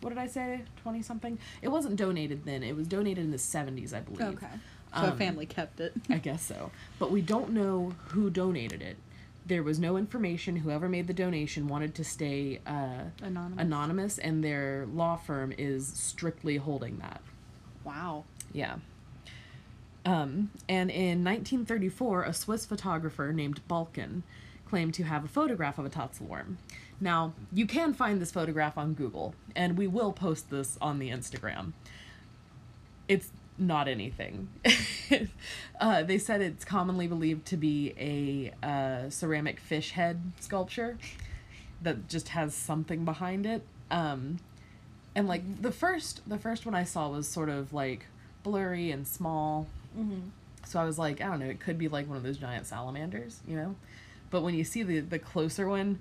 [0.00, 0.62] what did I say?
[0.82, 1.38] 20 something?
[1.60, 2.62] It wasn't donated then.
[2.62, 4.36] It was donated in the 70s, I believe.
[4.36, 4.46] Okay.
[4.94, 5.92] So a Um, family kept it.
[6.08, 6.70] I guess so.
[6.98, 8.96] But we don't know who donated it.
[9.46, 10.56] There was no information.
[10.56, 13.58] Whoever made the donation wanted to stay uh, Anonymous.
[13.60, 17.20] anonymous, and their law firm is strictly holding that.
[17.84, 18.24] Wow.
[18.52, 18.76] Yeah.
[20.04, 24.22] Um, and in 1934, a Swiss photographer named Balkin
[24.68, 26.56] claimed to have a photograph of a Tatzelworm.
[27.00, 31.10] Now, you can find this photograph on Google, and we will post this on the
[31.10, 31.72] Instagram.
[33.08, 33.30] It's
[33.60, 34.48] not anything.
[35.80, 40.98] uh, they said it's commonly believed to be a uh, ceramic fish head sculpture
[41.82, 43.62] that just has something behind it.
[43.90, 44.38] Um,
[45.14, 48.06] and like the first, the first one I saw was sort of like
[48.42, 49.66] blurry and small.
[49.98, 50.28] Mm-hmm.
[50.66, 52.66] So I was like, I don't know, it could be like one of those giant
[52.66, 53.74] salamanders, you know?
[54.30, 55.98] But when you see the the closer one,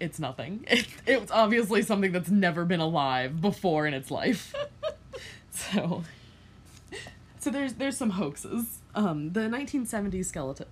[0.00, 0.64] it's nothing.
[0.70, 4.54] It, it's obviously something that's never been alive before in its life.
[5.50, 6.02] so
[7.46, 8.80] so there's there's some hoaxes.
[8.96, 10.66] Um, the 1970s skeleton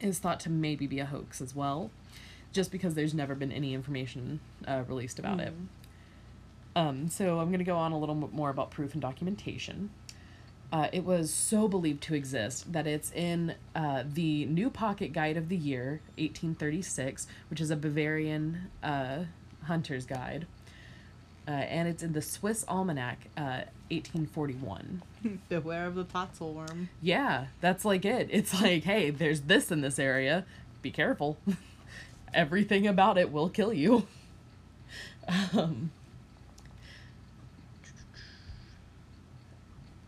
[0.00, 1.92] is thought to maybe be a hoax as well,
[2.52, 5.52] just because there's never been any information uh, released about it.
[6.74, 9.90] Um, so I'm going to go on a little bit more about proof and documentation.
[10.72, 15.36] Uh, it was so believed to exist that it's in uh, the New Pocket Guide
[15.36, 19.26] of the Year, 1836, which is a Bavarian uh,
[19.66, 20.48] hunter's guide.
[21.46, 23.60] Uh, and it's in the Swiss Almanac, uh,
[23.90, 25.02] 1841.
[25.48, 26.88] Beware of the Tatzelworm.
[27.02, 28.28] Yeah, that's like it.
[28.30, 30.44] It's like, hey, there's this in this area.
[30.82, 31.38] Be careful.
[32.34, 34.06] Everything about it will kill you.
[35.54, 35.90] Um,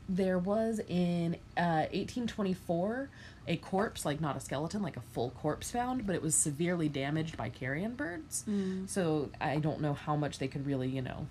[0.08, 3.08] there was in uh, 1824
[3.48, 6.88] a corpse, like not a skeleton, like a full corpse found, but it was severely
[6.88, 8.44] damaged by carrion birds.
[8.86, 11.26] So I don't know how much they could really, you know,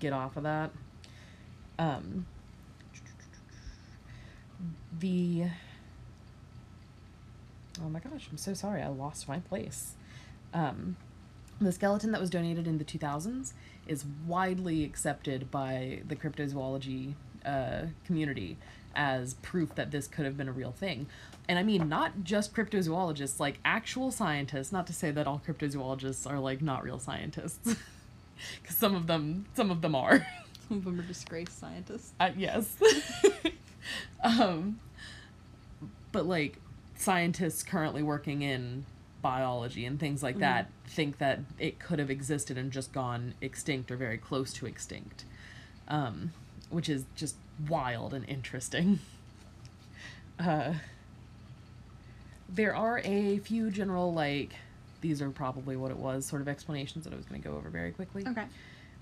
[0.00, 0.70] get off of that.
[1.78, 2.26] Um,
[5.00, 5.44] the
[7.84, 9.94] oh my gosh i'm so sorry i lost my place.
[10.52, 10.96] Um,
[11.60, 13.52] the skeleton that was donated in the 2000s
[13.86, 17.14] is widely accepted by the cryptozoology
[17.44, 18.56] uh, community
[18.94, 21.06] as proof that this could have been a real thing.
[21.48, 26.30] And i mean not just cryptozoologists like actual scientists not to say that all cryptozoologists
[26.30, 27.76] are like not real scientists
[28.62, 30.26] because some of them some of them are
[30.68, 32.12] Some of them are disgraced scientists.
[32.20, 32.76] uh, yes.
[34.24, 34.78] um,
[36.12, 36.58] but like
[36.96, 38.84] scientists currently working in
[39.20, 43.90] biology and things like that think that it could have existed and just gone extinct
[43.90, 45.24] or very close to extinct,
[45.88, 46.32] um,
[46.70, 47.36] which is just
[47.68, 48.98] wild and interesting.
[50.36, 50.74] Uh,
[52.48, 54.50] there are a few general like
[55.00, 57.54] these are probably what it was sort of explanations that I was going to go
[57.54, 58.24] over very quickly.
[58.26, 58.46] Okay.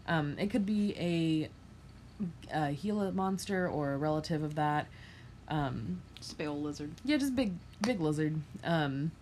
[0.06, 0.94] Um, it could be
[2.52, 4.86] a, a Gila monster or a relative of that.
[5.48, 6.90] Um, Just a big old lizard.
[7.04, 8.40] yeah, just big, big lizard.
[8.64, 9.12] Um,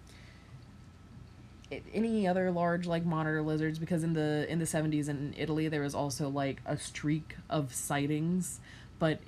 [1.71, 3.79] it, any other large like monitor lizards?
[3.79, 7.75] Because in the in the seventies in Italy there was also like a streak of
[7.75, 8.61] sightings,
[8.99, 9.21] but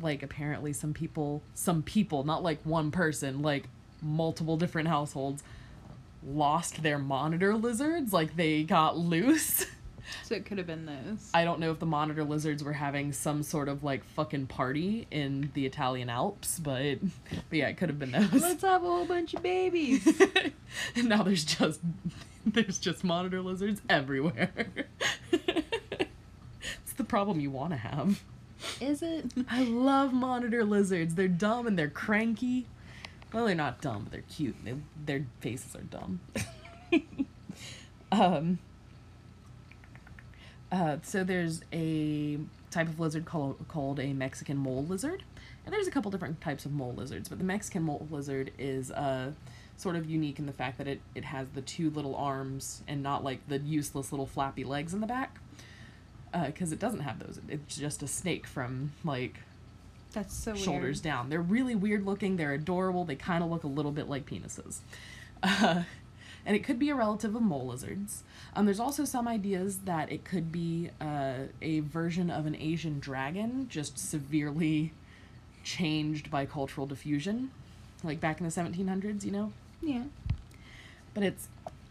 [0.00, 3.68] like apparently some people, some people, not like one person, like
[4.02, 5.42] multiple different households,
[6.26, 8.12] lost their monitor lizards.
[8.12, 9.66] Like they got loose.
[10.24, 11.30] So it could have been those.
[11.34, 15.06] I don't know if the monitor lizards were having some sort of like fucking party
[15.10, 16.98] in the Italian Alps, but
[17.30, 18.32] but yeah, it could have been those.
[18.32, 20.06] Let's have a whole bunch of babies.
[20.94, 21.80] and now there's just
[22.46, 24.50] there's just monitor lizards everywhere.
[25.32, 28.22] it's the problem you want to have.
[28.80, 29.32] Is it?
[29.50, 31.14] I love monitor lizards.
[31.14, 32.66] They're dumb and they're cranky.
[33.32, 34.56] Well, they're not dumb, but they're cute.
[34.64, 36.20] They, their faces are dumb.
[38.12, 38.58] um.
[40.70, 42.38] Uh, so there's a
[42.70, 45.22] type of lizard called called a Mexican mole lizard,
[45.64, 48.90] and there's a couple different types of mole lizards, but the Mexican mole lizard is
[48.90, 49.32] uh,
[49.76, 53.02] sort of unique in the fact that it it has the two little arms and
[53.02, 55.38] not like the useless little flappy legs in the back,
[56.46, 57.40] because it doesn't have those.
[57.48, 59.38] It's just a snake from like
[60.12, 61.30] That's so shoulders down.
[61.30, 62.36] They're really weird looking.
[62.36, 63.04] They're adorable.
[63.04, 64.78] They kind of look a little bit like penises.
[65.40, 65.84] Uh,
[66.48, 68.24] and it could be a relative of mole lizards.
[68.56, 73.00] Um, there's also some ideas that it could be uh, a version of an Asian
[73.00, 74.94] dragon, just severely
[75.62, 77.50] changed by cultural diffusion,
[78.02, 79.52] like back in the 1700s, you know?
[79.82, 80.04] Yeah.
[81.12, 81.48] But it's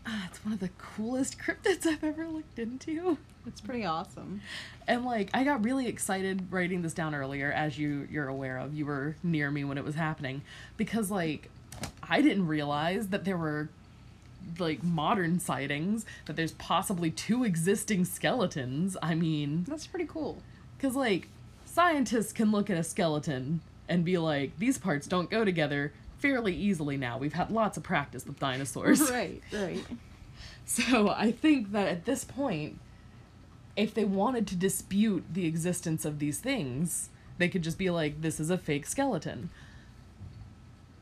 [0.08, 3.20] ah, it's one of the coolest cryptids I've ever looked into.
[3.45, 4.41] It's pretty awesome.
[4.88, 8.74] And like I got really excited writing this down earlier, as you you're aware of.
[8.74, 10.41] You were near me when it was happening,
[10.78, 11.51] because like
[12.01, 13.70] I didn't realize that there were
[14.60, 18.95] like modern sightings that there's possibly two existing skeletons.
[19.02, 20.41] I mean, That's pretty cool.
[20.78, 21.28] because like
[21.66, 26.54] scientists can look at a skeleton and be like, these parts don't go together fairly
[26.56, 27.18] easily now.
[27.18, 29.02] We've had lots of practice with dinosaurs.
[29.12, 29.84] Right, right.
[30.66, 32.80] So I think that at this point,
[33.78, 38.22] if they wanted to dispute the existence of these things, they could just be like,
[38.22, 39.50] this is a fake skeleton.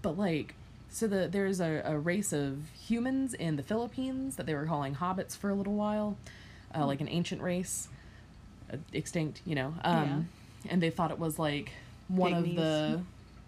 [0.04, 0.54] But like,
[0.96, 4.96] so the there's a, a race of humans in the Philippines that they were calling
[4.96, 6.16] hobbits for a little while,
[6.74, 7.90] uh, like an ancient race,
[8.72, 9.74] uh, extinct, you know.
[9.84, 10.30] Um,
[10.70, 11.72] And they thought it was like
[12.08, 13.02] one of the,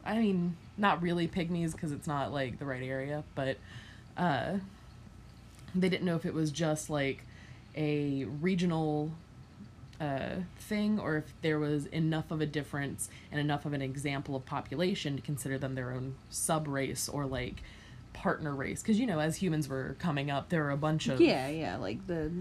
[0.06, 3.58] I mean, not really pygmies because it's not like the right area, but
[4.18, 4.58] uh,
[5.74, 7.24] they didn't know if it was just like
[7.78, 9.12] a regional
[10.00, 14.36] uh, thing or if there was enough of a difference and enough of an example
[14.36, 17.64] of population to consider them their own sub race or like
[18.14, 21.20] partner race because you know as humans were coming up there were a bunch of
[21.22, 22.32] Yeah, yeah, like the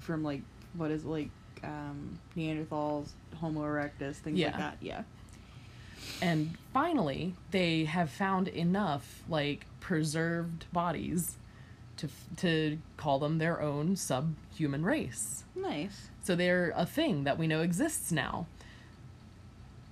[0.00, 0.42] from like
[0.74, 1.30] what is it, like
[1.62, 4.48] um Neanderthals, Homo erectus, things Yeah.
[4.48, 4.76] like that.
[4.80, 5.02] Yeah.
[6.22, 11.36] and finally they have found enough like preserved bodies
[11.96, 16.08] to to call them their own subhuman race Nice.
[16.24, 18.46] So they're a thing that we know exists now.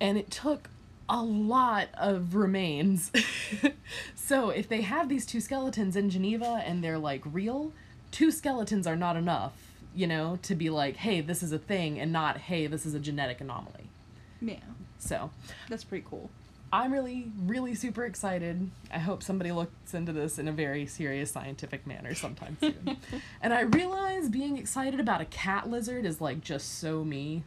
[0.01, 0.69] And it took
[1.07, 3.11] a lot of remains.
[4.15, 7.71] so if they have these two skeletons in Geneva and they're like real,
[8.09, 9.53] two skeletons are not enough,
[9.93, 12.95] you know, to be like, hey, this is a thing and not, hey, this is
[12.95, 13.89] a genetic anomaly.
[14.41, 14.57] Yeah.
[14.97, 15.29] So
[15.69, 16.31] That's pretty cool.
[16.73, 18.71] I'm really, really super excited.
[18.91, 22.97] I hope somebody looks into this in a very serious scientific manner sometime soon.
[23.43, 27.43] and I realize being excited about a cat lizard is like just so me.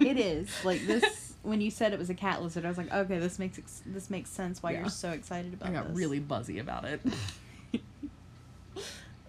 [0.00, 0.50] It is.
[0.64, 3.38] Like this when you said it was a cat lizard, I was like, okay, this
[3.38, 4.80] makes ex- this makes sense why Yeah.
[4.80, 5.96] you're so excited about I got this.
[5.96, 7.00] really buzzy about it.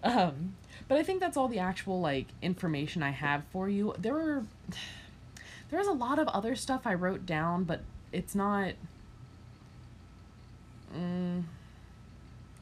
[0.02, 0.54] um,
[0.88, 3.94] but I think that's all the actual like information I have for you.
[3.98, 4.42] There were
[5.70, 8.72] there was a lot of other stuff I wrote down, but it's not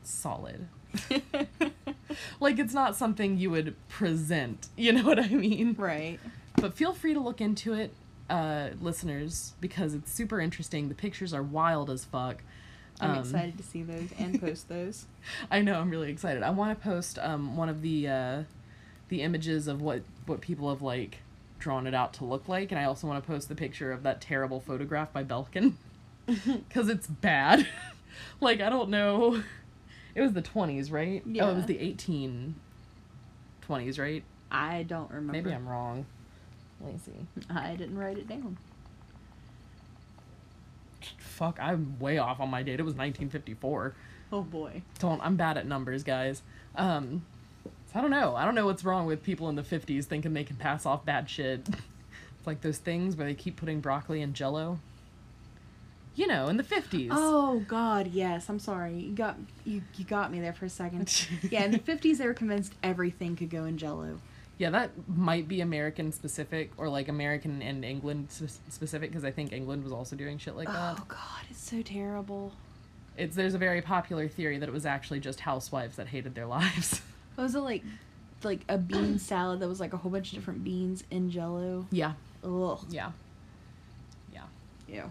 [0.09, 0.69] solid.
[2.41, 4.69] like it's not something you would present.
[4.77, 5.75] You know what I mean?
[5.79, 6.19] Right.
[6.57, 7.93] But feel free to look into it,
[8.31, 10.89] uh, listeners, because it's super interesting.
[10.89, 12.43] The pictures are wild as fuck.
[12.99, 15.05] I'm Um, excited to see those and post those.
[15.51, 15.79] I know.
[15.79, 16.43] I'm really excited.
[16.43, 18.43] I want to post um, one of the uh,
[19.11, 21.19] the images of what what people have like
[21.59, 24.03] drawn it out to look like, and I also want to post the picture of
[24.05, 25.75] that terrible photograph by Balkin
[26.27, 27.67] because it's bad.
[28.41, 29.43] like I don't know.
[30.17, 31.23] It was the 20s, right?
[31.27, 31.45] Yeah.
[31.45, 34.25] Oh, it was the 1820s, right?
[34.51, 35.33] I don't remember.
[35.33, 36.07] Maybe I'm wrong.
[36.81, 37.45] Let me see.
[37.51, 38.57] I didn't write it down.
[41.19, 42.81] Fuck, I'm way off on my date.
[42.81, 43.95] It was 1954.
[44.33, 44.81] Oh boy.
[44.99, 46.43] Don't I'm bad at numbers, guys.
[46.75, 47.23] Um
[47.65, 48.35] so I don't know.
[48.35, 51.05] I don't know what's wrong with people in the 50s thinking they can pass off
[51.05, 51.69] bad shit.
[52.39, 54.79] It's like those things where they keep putting broccoli in jello.
[56.17, 57.09] You know, in the 50s.
[57.13, 58.49] Oh God, yes.
[58.49, 58.95] I'm sorry.
[58.95, 61.27] You got you you got me there for a second.
[61.51, 64.19] yeah, in the 50s they were convinced everything could go in Jello.
[64.59, 69.31] Yeah, that might be American specific or like American and England spe- specific because I
[69.31, 70.97] think England was also doing shit like that.
[70.99, 72.53] Oh God, it's so terrible.
[73.19, 76.47] It's there's a very popular theory that it was actually just housewives that hated their
[76.59, 77.03] lives.
[77.35, 77.85] What was it like?
[78.43, 81.87] Like a bean salad that was like a whole bunch of different beans in Jello.
[81.91, 82.13] yeah,
[82.43, 82.79] Ugh.
[82.89, 83.11] yeah.
[84.33, 84.43] Yeah.
[84.89, 85.05] Yeah.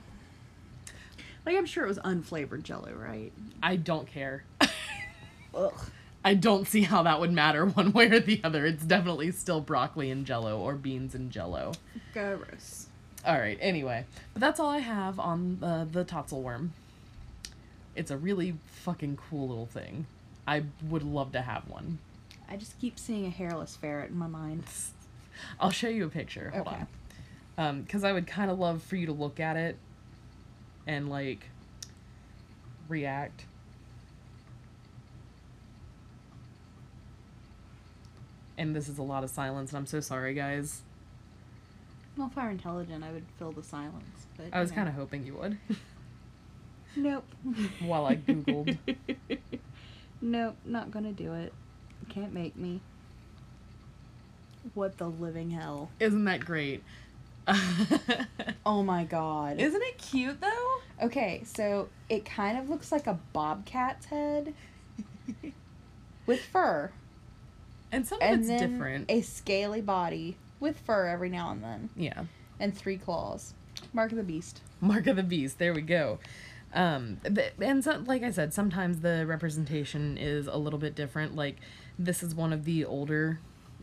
[1.45, 3.31] Like I'm sure it was unflavored Jello, right?
[3.61, 4.43] I don't care.
[5.55, 5.73] Ugh.
[6.23, 8.65] I don't see how that would matter one way or the other.
[8.65, 11.73] It's definitely still broccoli and jello or beans and jello.
[12.13, 12.87] Gross.
[13.25, 14.05] All right, anyway.
[14.33, 16.73] But that's all I have on the, the Totzel worm.
[17.95, 20.07] It's a really fucking cool little thing.
[20.47, 21.99] I would love to have one.
[22.49, 24.63] I just keep seeing a hairless ferret in my mind.
[25.59, 26.51] I'll show you a picture.
[26.53, 26.75] Hold Okay.
[26.77, 26.87] on.
[27.57, 29.77] Um, because I would kind of love for you to look at it
[30.87, 31.49] and like
[32.87, 33.45] react.
[38.57, 40.81] And this is a lot of silence, and I'm so sorry, guys.
[42.17, 44.27] Well, if I were intelligent, I would fill the silence.
[44.37, 45.57] But I was kind of hoping you would
[46.95, 47.25] Nope.
[47.81, 48.77] while I Googled.
[50.21, 51.53] nope, not gonna do it.
[52.07, 52.79] Can't make me.
[54.73, 55.91] What the living hell?
[55.99, 56.83] Isn't that great?
[58.65, 59.59] Oh my god.
[59.59, 61.05] Isn't it cute though?
[61.05, 64.53] okay, so it kind of looks like a bobcat's head
[66.25, 66.91] with fur.
[67.91, 69.05] And some of and it's then different.
[69.11, 72.23] a scaly body with fur every now and then, yeah.
[72.59, 73.53] and three claws.
[73.93, 74.61] Mark of the beast.
[74.81, 75.59] Mark of the Beast.
[75.59, 76.19] There we go.
[76.73, 77.19] Um,
[77.61, 81.35] and so, like I said, sometimes the representation is a little bit different.
[81.35, 81.57] Like
[81.97, 83.39] this is one of the older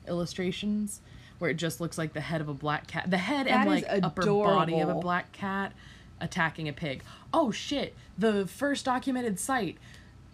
[0.09, 1.01] illustrations
[1.43, 3.85] where it just looks like the head of a black cat, the head and like
[3.89, 5.73] upper body of a black cat
[6.21, 7.03] attacking a pig.
[7.35, 7.97] Oh shit!
[8.17, 9.77] The first documented site.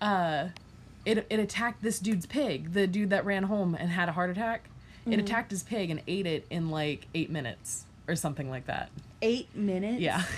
[0.02, 0.48] Uh,
[1.06, 2.74] it it attacked this dude's pig.
[2.74, 4.68] The dude that ran home and had a heart attack.
[5.00, 5.14] Mm-hmm.
[5.14, 8.90] It attacked his pig and ate it in like eight minutes or something like that.
[9.22, 10.00] Eight minutes.
[10.00, 10.22] Yeah.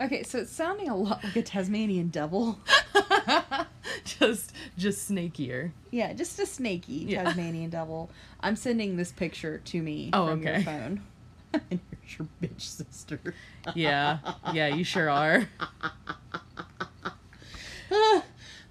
[0.00, 2.58] Okay, so it's sounding a lot like a Tasmanian devil.
[4.04, 5.70] just just snakier.
[5.90, 7.24] Yeah, just a snaky Yeah.
[7.24, 8.10] Tasmanian devil.
[8.40, 11.02] I'm sending this picture to me Oh, from your phone.
[11.52, 13.20] and here's your bitch sister.
[13.74, 14.18] Yeah.
[14.52, 15.48] Yeah, you sure are.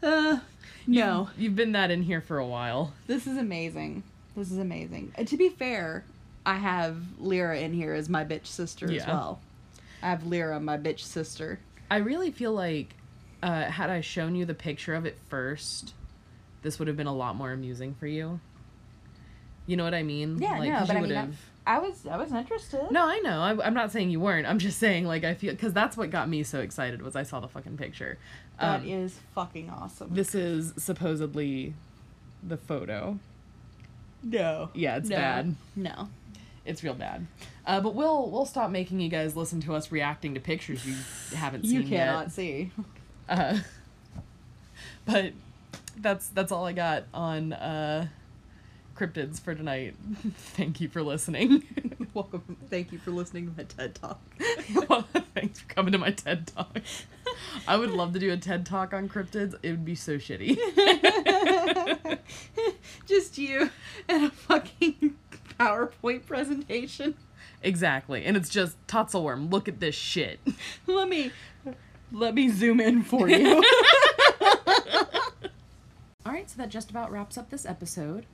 [0.03, 0.39] Uh,
[0.87, 2.93] no, You've been that in here for a while.
[3.05, 4.01] this is amazing.
[4.35, 5.11] This is amazing.
[5.15, 6.03] And to be fair,
[6.43, 9.39] I have Lyra in here as my bitch sister as well.
[10.01, 11.59] I have Lyra, my bitch sister.
[11.91, 12.95] I really feel like
[13.43, 15.93] uh, had I shown you the picture of it first,
[16.61, 18.39] this would have been a lot more amusing for you.
[19.67, 20.37] You know what I mean?
[20.39, 22.89] Yeah, like, no, but you I mean, would've- I was I was interested.
[22.91, 23.39] No, I know.
[23.39, 24.47] I, I'm not saying you weren't.
[24.47, 27.21] I'm just saying, like, I feel because that's what got me so excited was I
[27.23, 28.17] saw the fucking picture.
[28.59, 30.09] that Um, is fucking awesome.
[30.11, 31.75] This is supposedly
[32.41, 33.19] the photo.
[34.23, 35.55] no, Yeah, it's no, bad.
[35.75, 36.09] No,
[36.65, 37.27] It's real bad.
[37.65, 40.95] Uh, but we'll we'll stop making you guys listen to us reacting to pictures you
[41.37, 41.83] haven't seen.
[41.83, 42.31] you cannot yet.
[42.31, 42.71] see.
[43.31, 43.57] Uh,
[45.05, 45.31] but
[45.97, 48.07] that's that's all I got on uh,
[48.95, 49.95] cryptids for tonight.
[50.37, 51.63] Thank you for listening.
[52.13, 52.57] Welcome.
[52.69, 54.19] Thank you for listening to my TED talk.
[54.89, 56.79] Well, Thanks for coming to my TED talk.
[57.67, 59.55] I would love to do a TED talk on cryptids.
[59.63, 60.57] It would be so shitty.
[63.07, 63.69] Just you
[64.09, 65.15] and a fucking
[65.57, 67.15] PowerPoint presentation.
[67.63, 69.49] exactly, and it's just Totzelworm.
[69.51, 70.39] Look at this shit.
[70.85, 71.31] Let me
[72.11, 73.63] let me zoom in for you.
[76.25, 78.25] All right, so that just about wraps up this episode.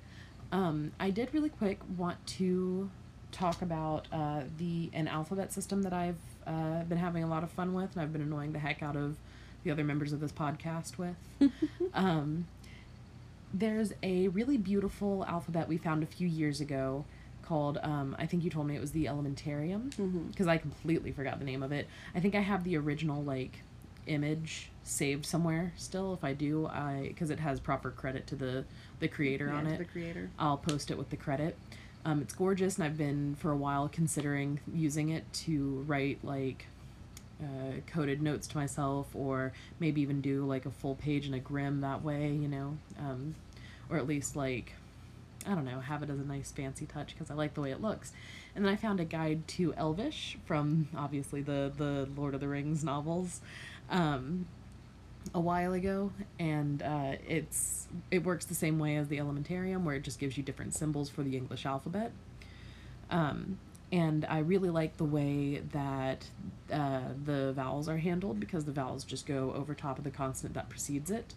[0.52, 2.90] Um, I did really quick want to
[3.32, 7.52] talk about uh, the an alphabet system that I've uh, been having a lot of
[7.52, 9.18] fun with, and I've been annoying the heck out of
[9.64, 11.52] the other members of this podcast with.
[11.94, 12.48] um,
[13.54, 17.06] there's a really beautiful alphabet we found a few years ago
[17.44, 21.40] called um, I think you told me it was the Elementarium because I completely forgot
[21.40, 21.88] the name of it.
[22.14, 23.62] I think I have the original like
[24.08, 26.14] image saved somewhere still.
[26.14, 28.66] If I do, I because it has proper credit to the
[28.99, 29.78] the creator on it.
[29.78, 30.30] The creator.
[30.39, 31.58] I'll post it with the credit.
[32.05, 36.68] Um, it's gorgeous, and I've been for a while considering using it to write like
[37.41, 41.39] uh, coded notes to myself, or maybe even do like a full page in a
[41.39, 43.36] grim that way, you know, um,
[43.89, 44.74] or at least like
[45.45, 47.72] I don't know, have it as a nice fancy touch because I like the way
[47.72, 48.12] it looks.
[48.55, 52.47] And then I found a guide to Elvish from obviously the the Lord of the
[52.47, 53.41] Rings novels.
[53.90, 54.48] Um,
[55.34, 59.96] a while ago, and uh, it's it works the same way as the Elementarium, where
[59.96, 62.12] it just gives you different symbols for the English alphabet.
[63.10, 63.60] Um,
[63.92, 66.26] and I really like the way that
[66.72, 70.56] uh, the vowels are handled because the vowels just go over top of the consonant
[70.56, 71.34] that precedes it.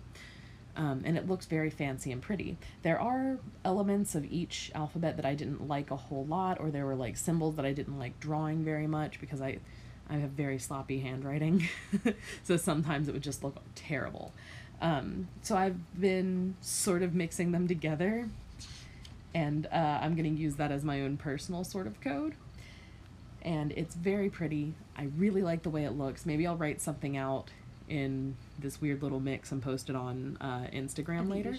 [0.76, 2.56] Um, and it looks very fancy and pretty.
[2.82, 6.86] There are elements of each alphabet that I didn't like a whole lot, or there
[6.86, 9.58] were like symbols that I didn't like drawing very much because I,
[10.10, 11.68] I have very sloppy handwriting,
[12.42, 14.32] so sometimes it would just look terrible.
[14.80, 18.28] Um, so I've been sort of mixing them together,
[19.34, 22.34] and uh, I'm going to use that as my own personal sort of code.
[23.42, 24.74] And it's very pretty.
[24.96, 26.26] I really like the way it looks.
[26.26, 27.50] Maybe I'll write something out
[27.88, 31.52] in this weird little mix and post it on uh, Instagram later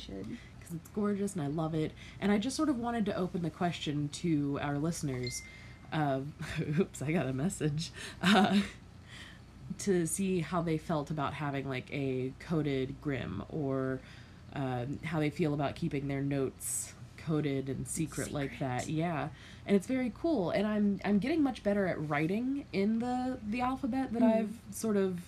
[0.59, 1.91] because it's gorgeous and I love it.
[2.19, 5.41] And I just sort of wanted to open the question to our listeners.
[5.91, 6.21] Uh,
[6.79, 7.91] oops, I got a message.
[8.21, 8.57] Uh,
[9.79, 13.99] to see how they felt about having like a coded grim or
[14.53, 18.87] um, how they feel about keeping their notes coded and secret like that.
[18.87, 19.29] Yeah,
[19.65, 20.51] and it's very cool.
[20.51, 24.97] And I'm I'm getting much better at writing in the the alphabet that I've sort
[24.97, 25.19] of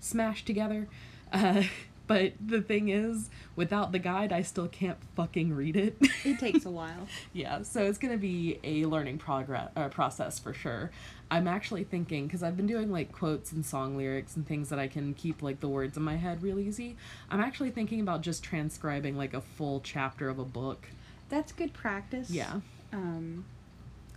[0.00, 0.88] smashed together.
[1.32, 1.64] Uh,
[2.06, 5.96] but the thing is, without the guide, I still can't fucking read it.
[6.24, 7.08] It takes a while.
[7.32, 10.90] yeah, so it's gonna be a learning progress uh, process for sure.
[11.30, 14.78] I'm actually thinking because I've been doing like quotes and song lyrics and things that
[14.78, 16.96] I can keep like the words in my head real easy.
[17.30, 20.88] I'm actually thinking about just transcribing like a full chapter of a book.
[21.30, 22.30] That's good practice.
[22.30, 22.60] Yeah,
[22.92, 23.46] Um,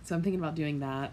[0.04, 1.12] so I'm thinking about doing that.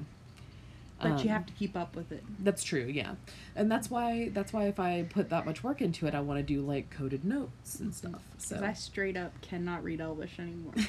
[1.00, 2.24] But you Um, have to keep up with it.
[2.40, 3.16] That's true, yeah,
[3.56, 6.40] and that's why that's why if I put that much work into it, I want
[6.40, 8.22] to do like coded notes and stuff.
[8.38, 10.74] So I straight up cannot read Elvish anymore.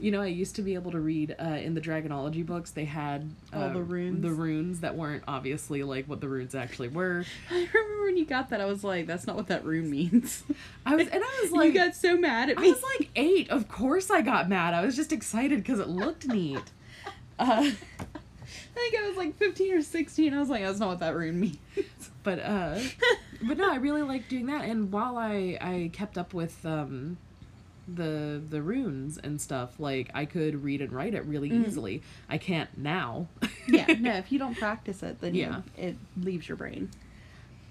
[0.00, 2.70] You know, I used to be able to read uh, in the Dragonology books.
[2.70, 4.22] They had All uh, the runes?
[4.22, 7.26] the runes that weren't obviously like what the runes actually were.
[7.50, 10.44] I remember when you got that, I was like, "That's not what that rune means."
[10.86, 13.50] I was, and I was like you got so mad at I was like eight.
[13.50, 14.72] Of course, I got mad.
[14.72, 16.72] I was just excited because it looked neat.
[17.38, 17.72] Uh,
[18.72, 20.34] I think I was like 15 or 16.
[20.34, 21.58] I was like, "That's not what that rune means."
[22.22, 22.78] but uh,
[23.46, 24.64] but no, I really liked doing that.
[24.64, 27.16] And while I I kept up with um,
[27.88, 31.66] the the runes and stuff, like I could read and write it really Mm.
[31.66, 32.02] easily.
[32.28, 33.28] I can't now.
[33.68, 34.14] yeah, no.
[34.16, 35.62] If you don't practice it, then Yeah.
[35.76, 36.90] yeah, it leaves your brain.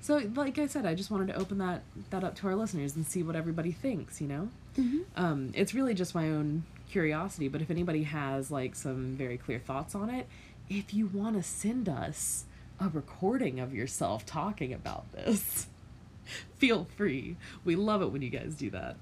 [0.02, 2.96] So, like I said, I just wanted to open that that up to our listeners
[2.96, 4.22] and see what everybody thinks.
[4.22, 5.00] You know, Mm-hmm.
[5.16, 7.48] um, it's really just my own curiosity.
[7.48, 10.28] But if anybody has like some very clear thoughts on it,
[10.70, 12.46] if you want to send us
[12.80, 15.68] a recording of yourself talking about this,
[16.58, 17.38] feel free.
[17.64, 18.98] We love it when you guys do that.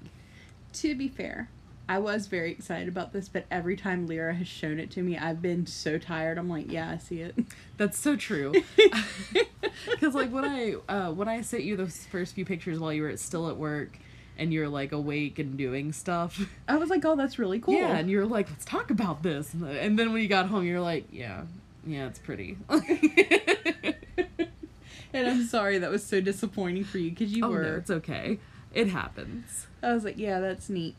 [0.74, 1.48] To be fair,
[1.88, 5.18] I was very excited about this, but every time Lyra has shown it to me,
[5.18, 6.38] I've been so tired.
[6.38, 7.34] I'm like, "Yeah, I see it."
[7.76, 8.52] That's so true.
[9.90, 13.02] Because like when I uh, when I sent you those first few pictures while you
[13.02, 13.98] were still at work,
[14.38, 16.40] and you're like awake and doing stuff.
[16.68, 19.52] I was like, "Oh, that's really cool." Yeah, and you're like, let's talk about this.
[19.54, 21.42] And, then when you got home, you're like, yeah,
[21.86, 22.58] yeah, it's pretty.
[22.68, 22.86] and
[25.14, 27.62] I'm sorry that was so disappointing for you because you oh were.
[27.62, 28.38] no, it's okay.
[28.72, 29.66] It happens.
[29.82, 30.96] I was like, "Yeah, that's neat."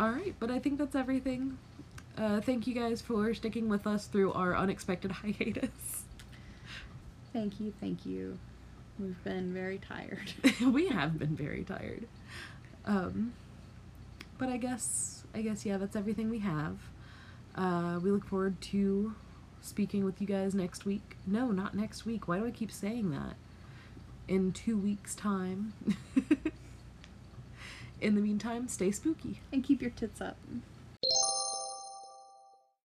[0.00, 1.58] All right, but I think that's everything.
[2.18, 6.04] Uh, thank you guys for sticking with us through our unexpected hiatus.
[7.32, 8.38] Thank you, thank you.
[8.98, 10.32] We've been very tired.
[10.72, 12.06] we have been very tired.
[12.84, 13.32] Um,
[14.38, 16.78] but I guess, I guess, yeah, that's everything we have.
[17.54, 19.14] Uh, we look forward to
[19.60, 21.16] speaking with you guys next week.
[21.26, 22.28] No, not next week.
[22.28, 23.36] Why do I keep saying that?
[24.28, 25.72] In two weeks' time.
[28.00, 29.40] In the meantime, stay spooky.
[29.52, 30.36] and keep your tits up.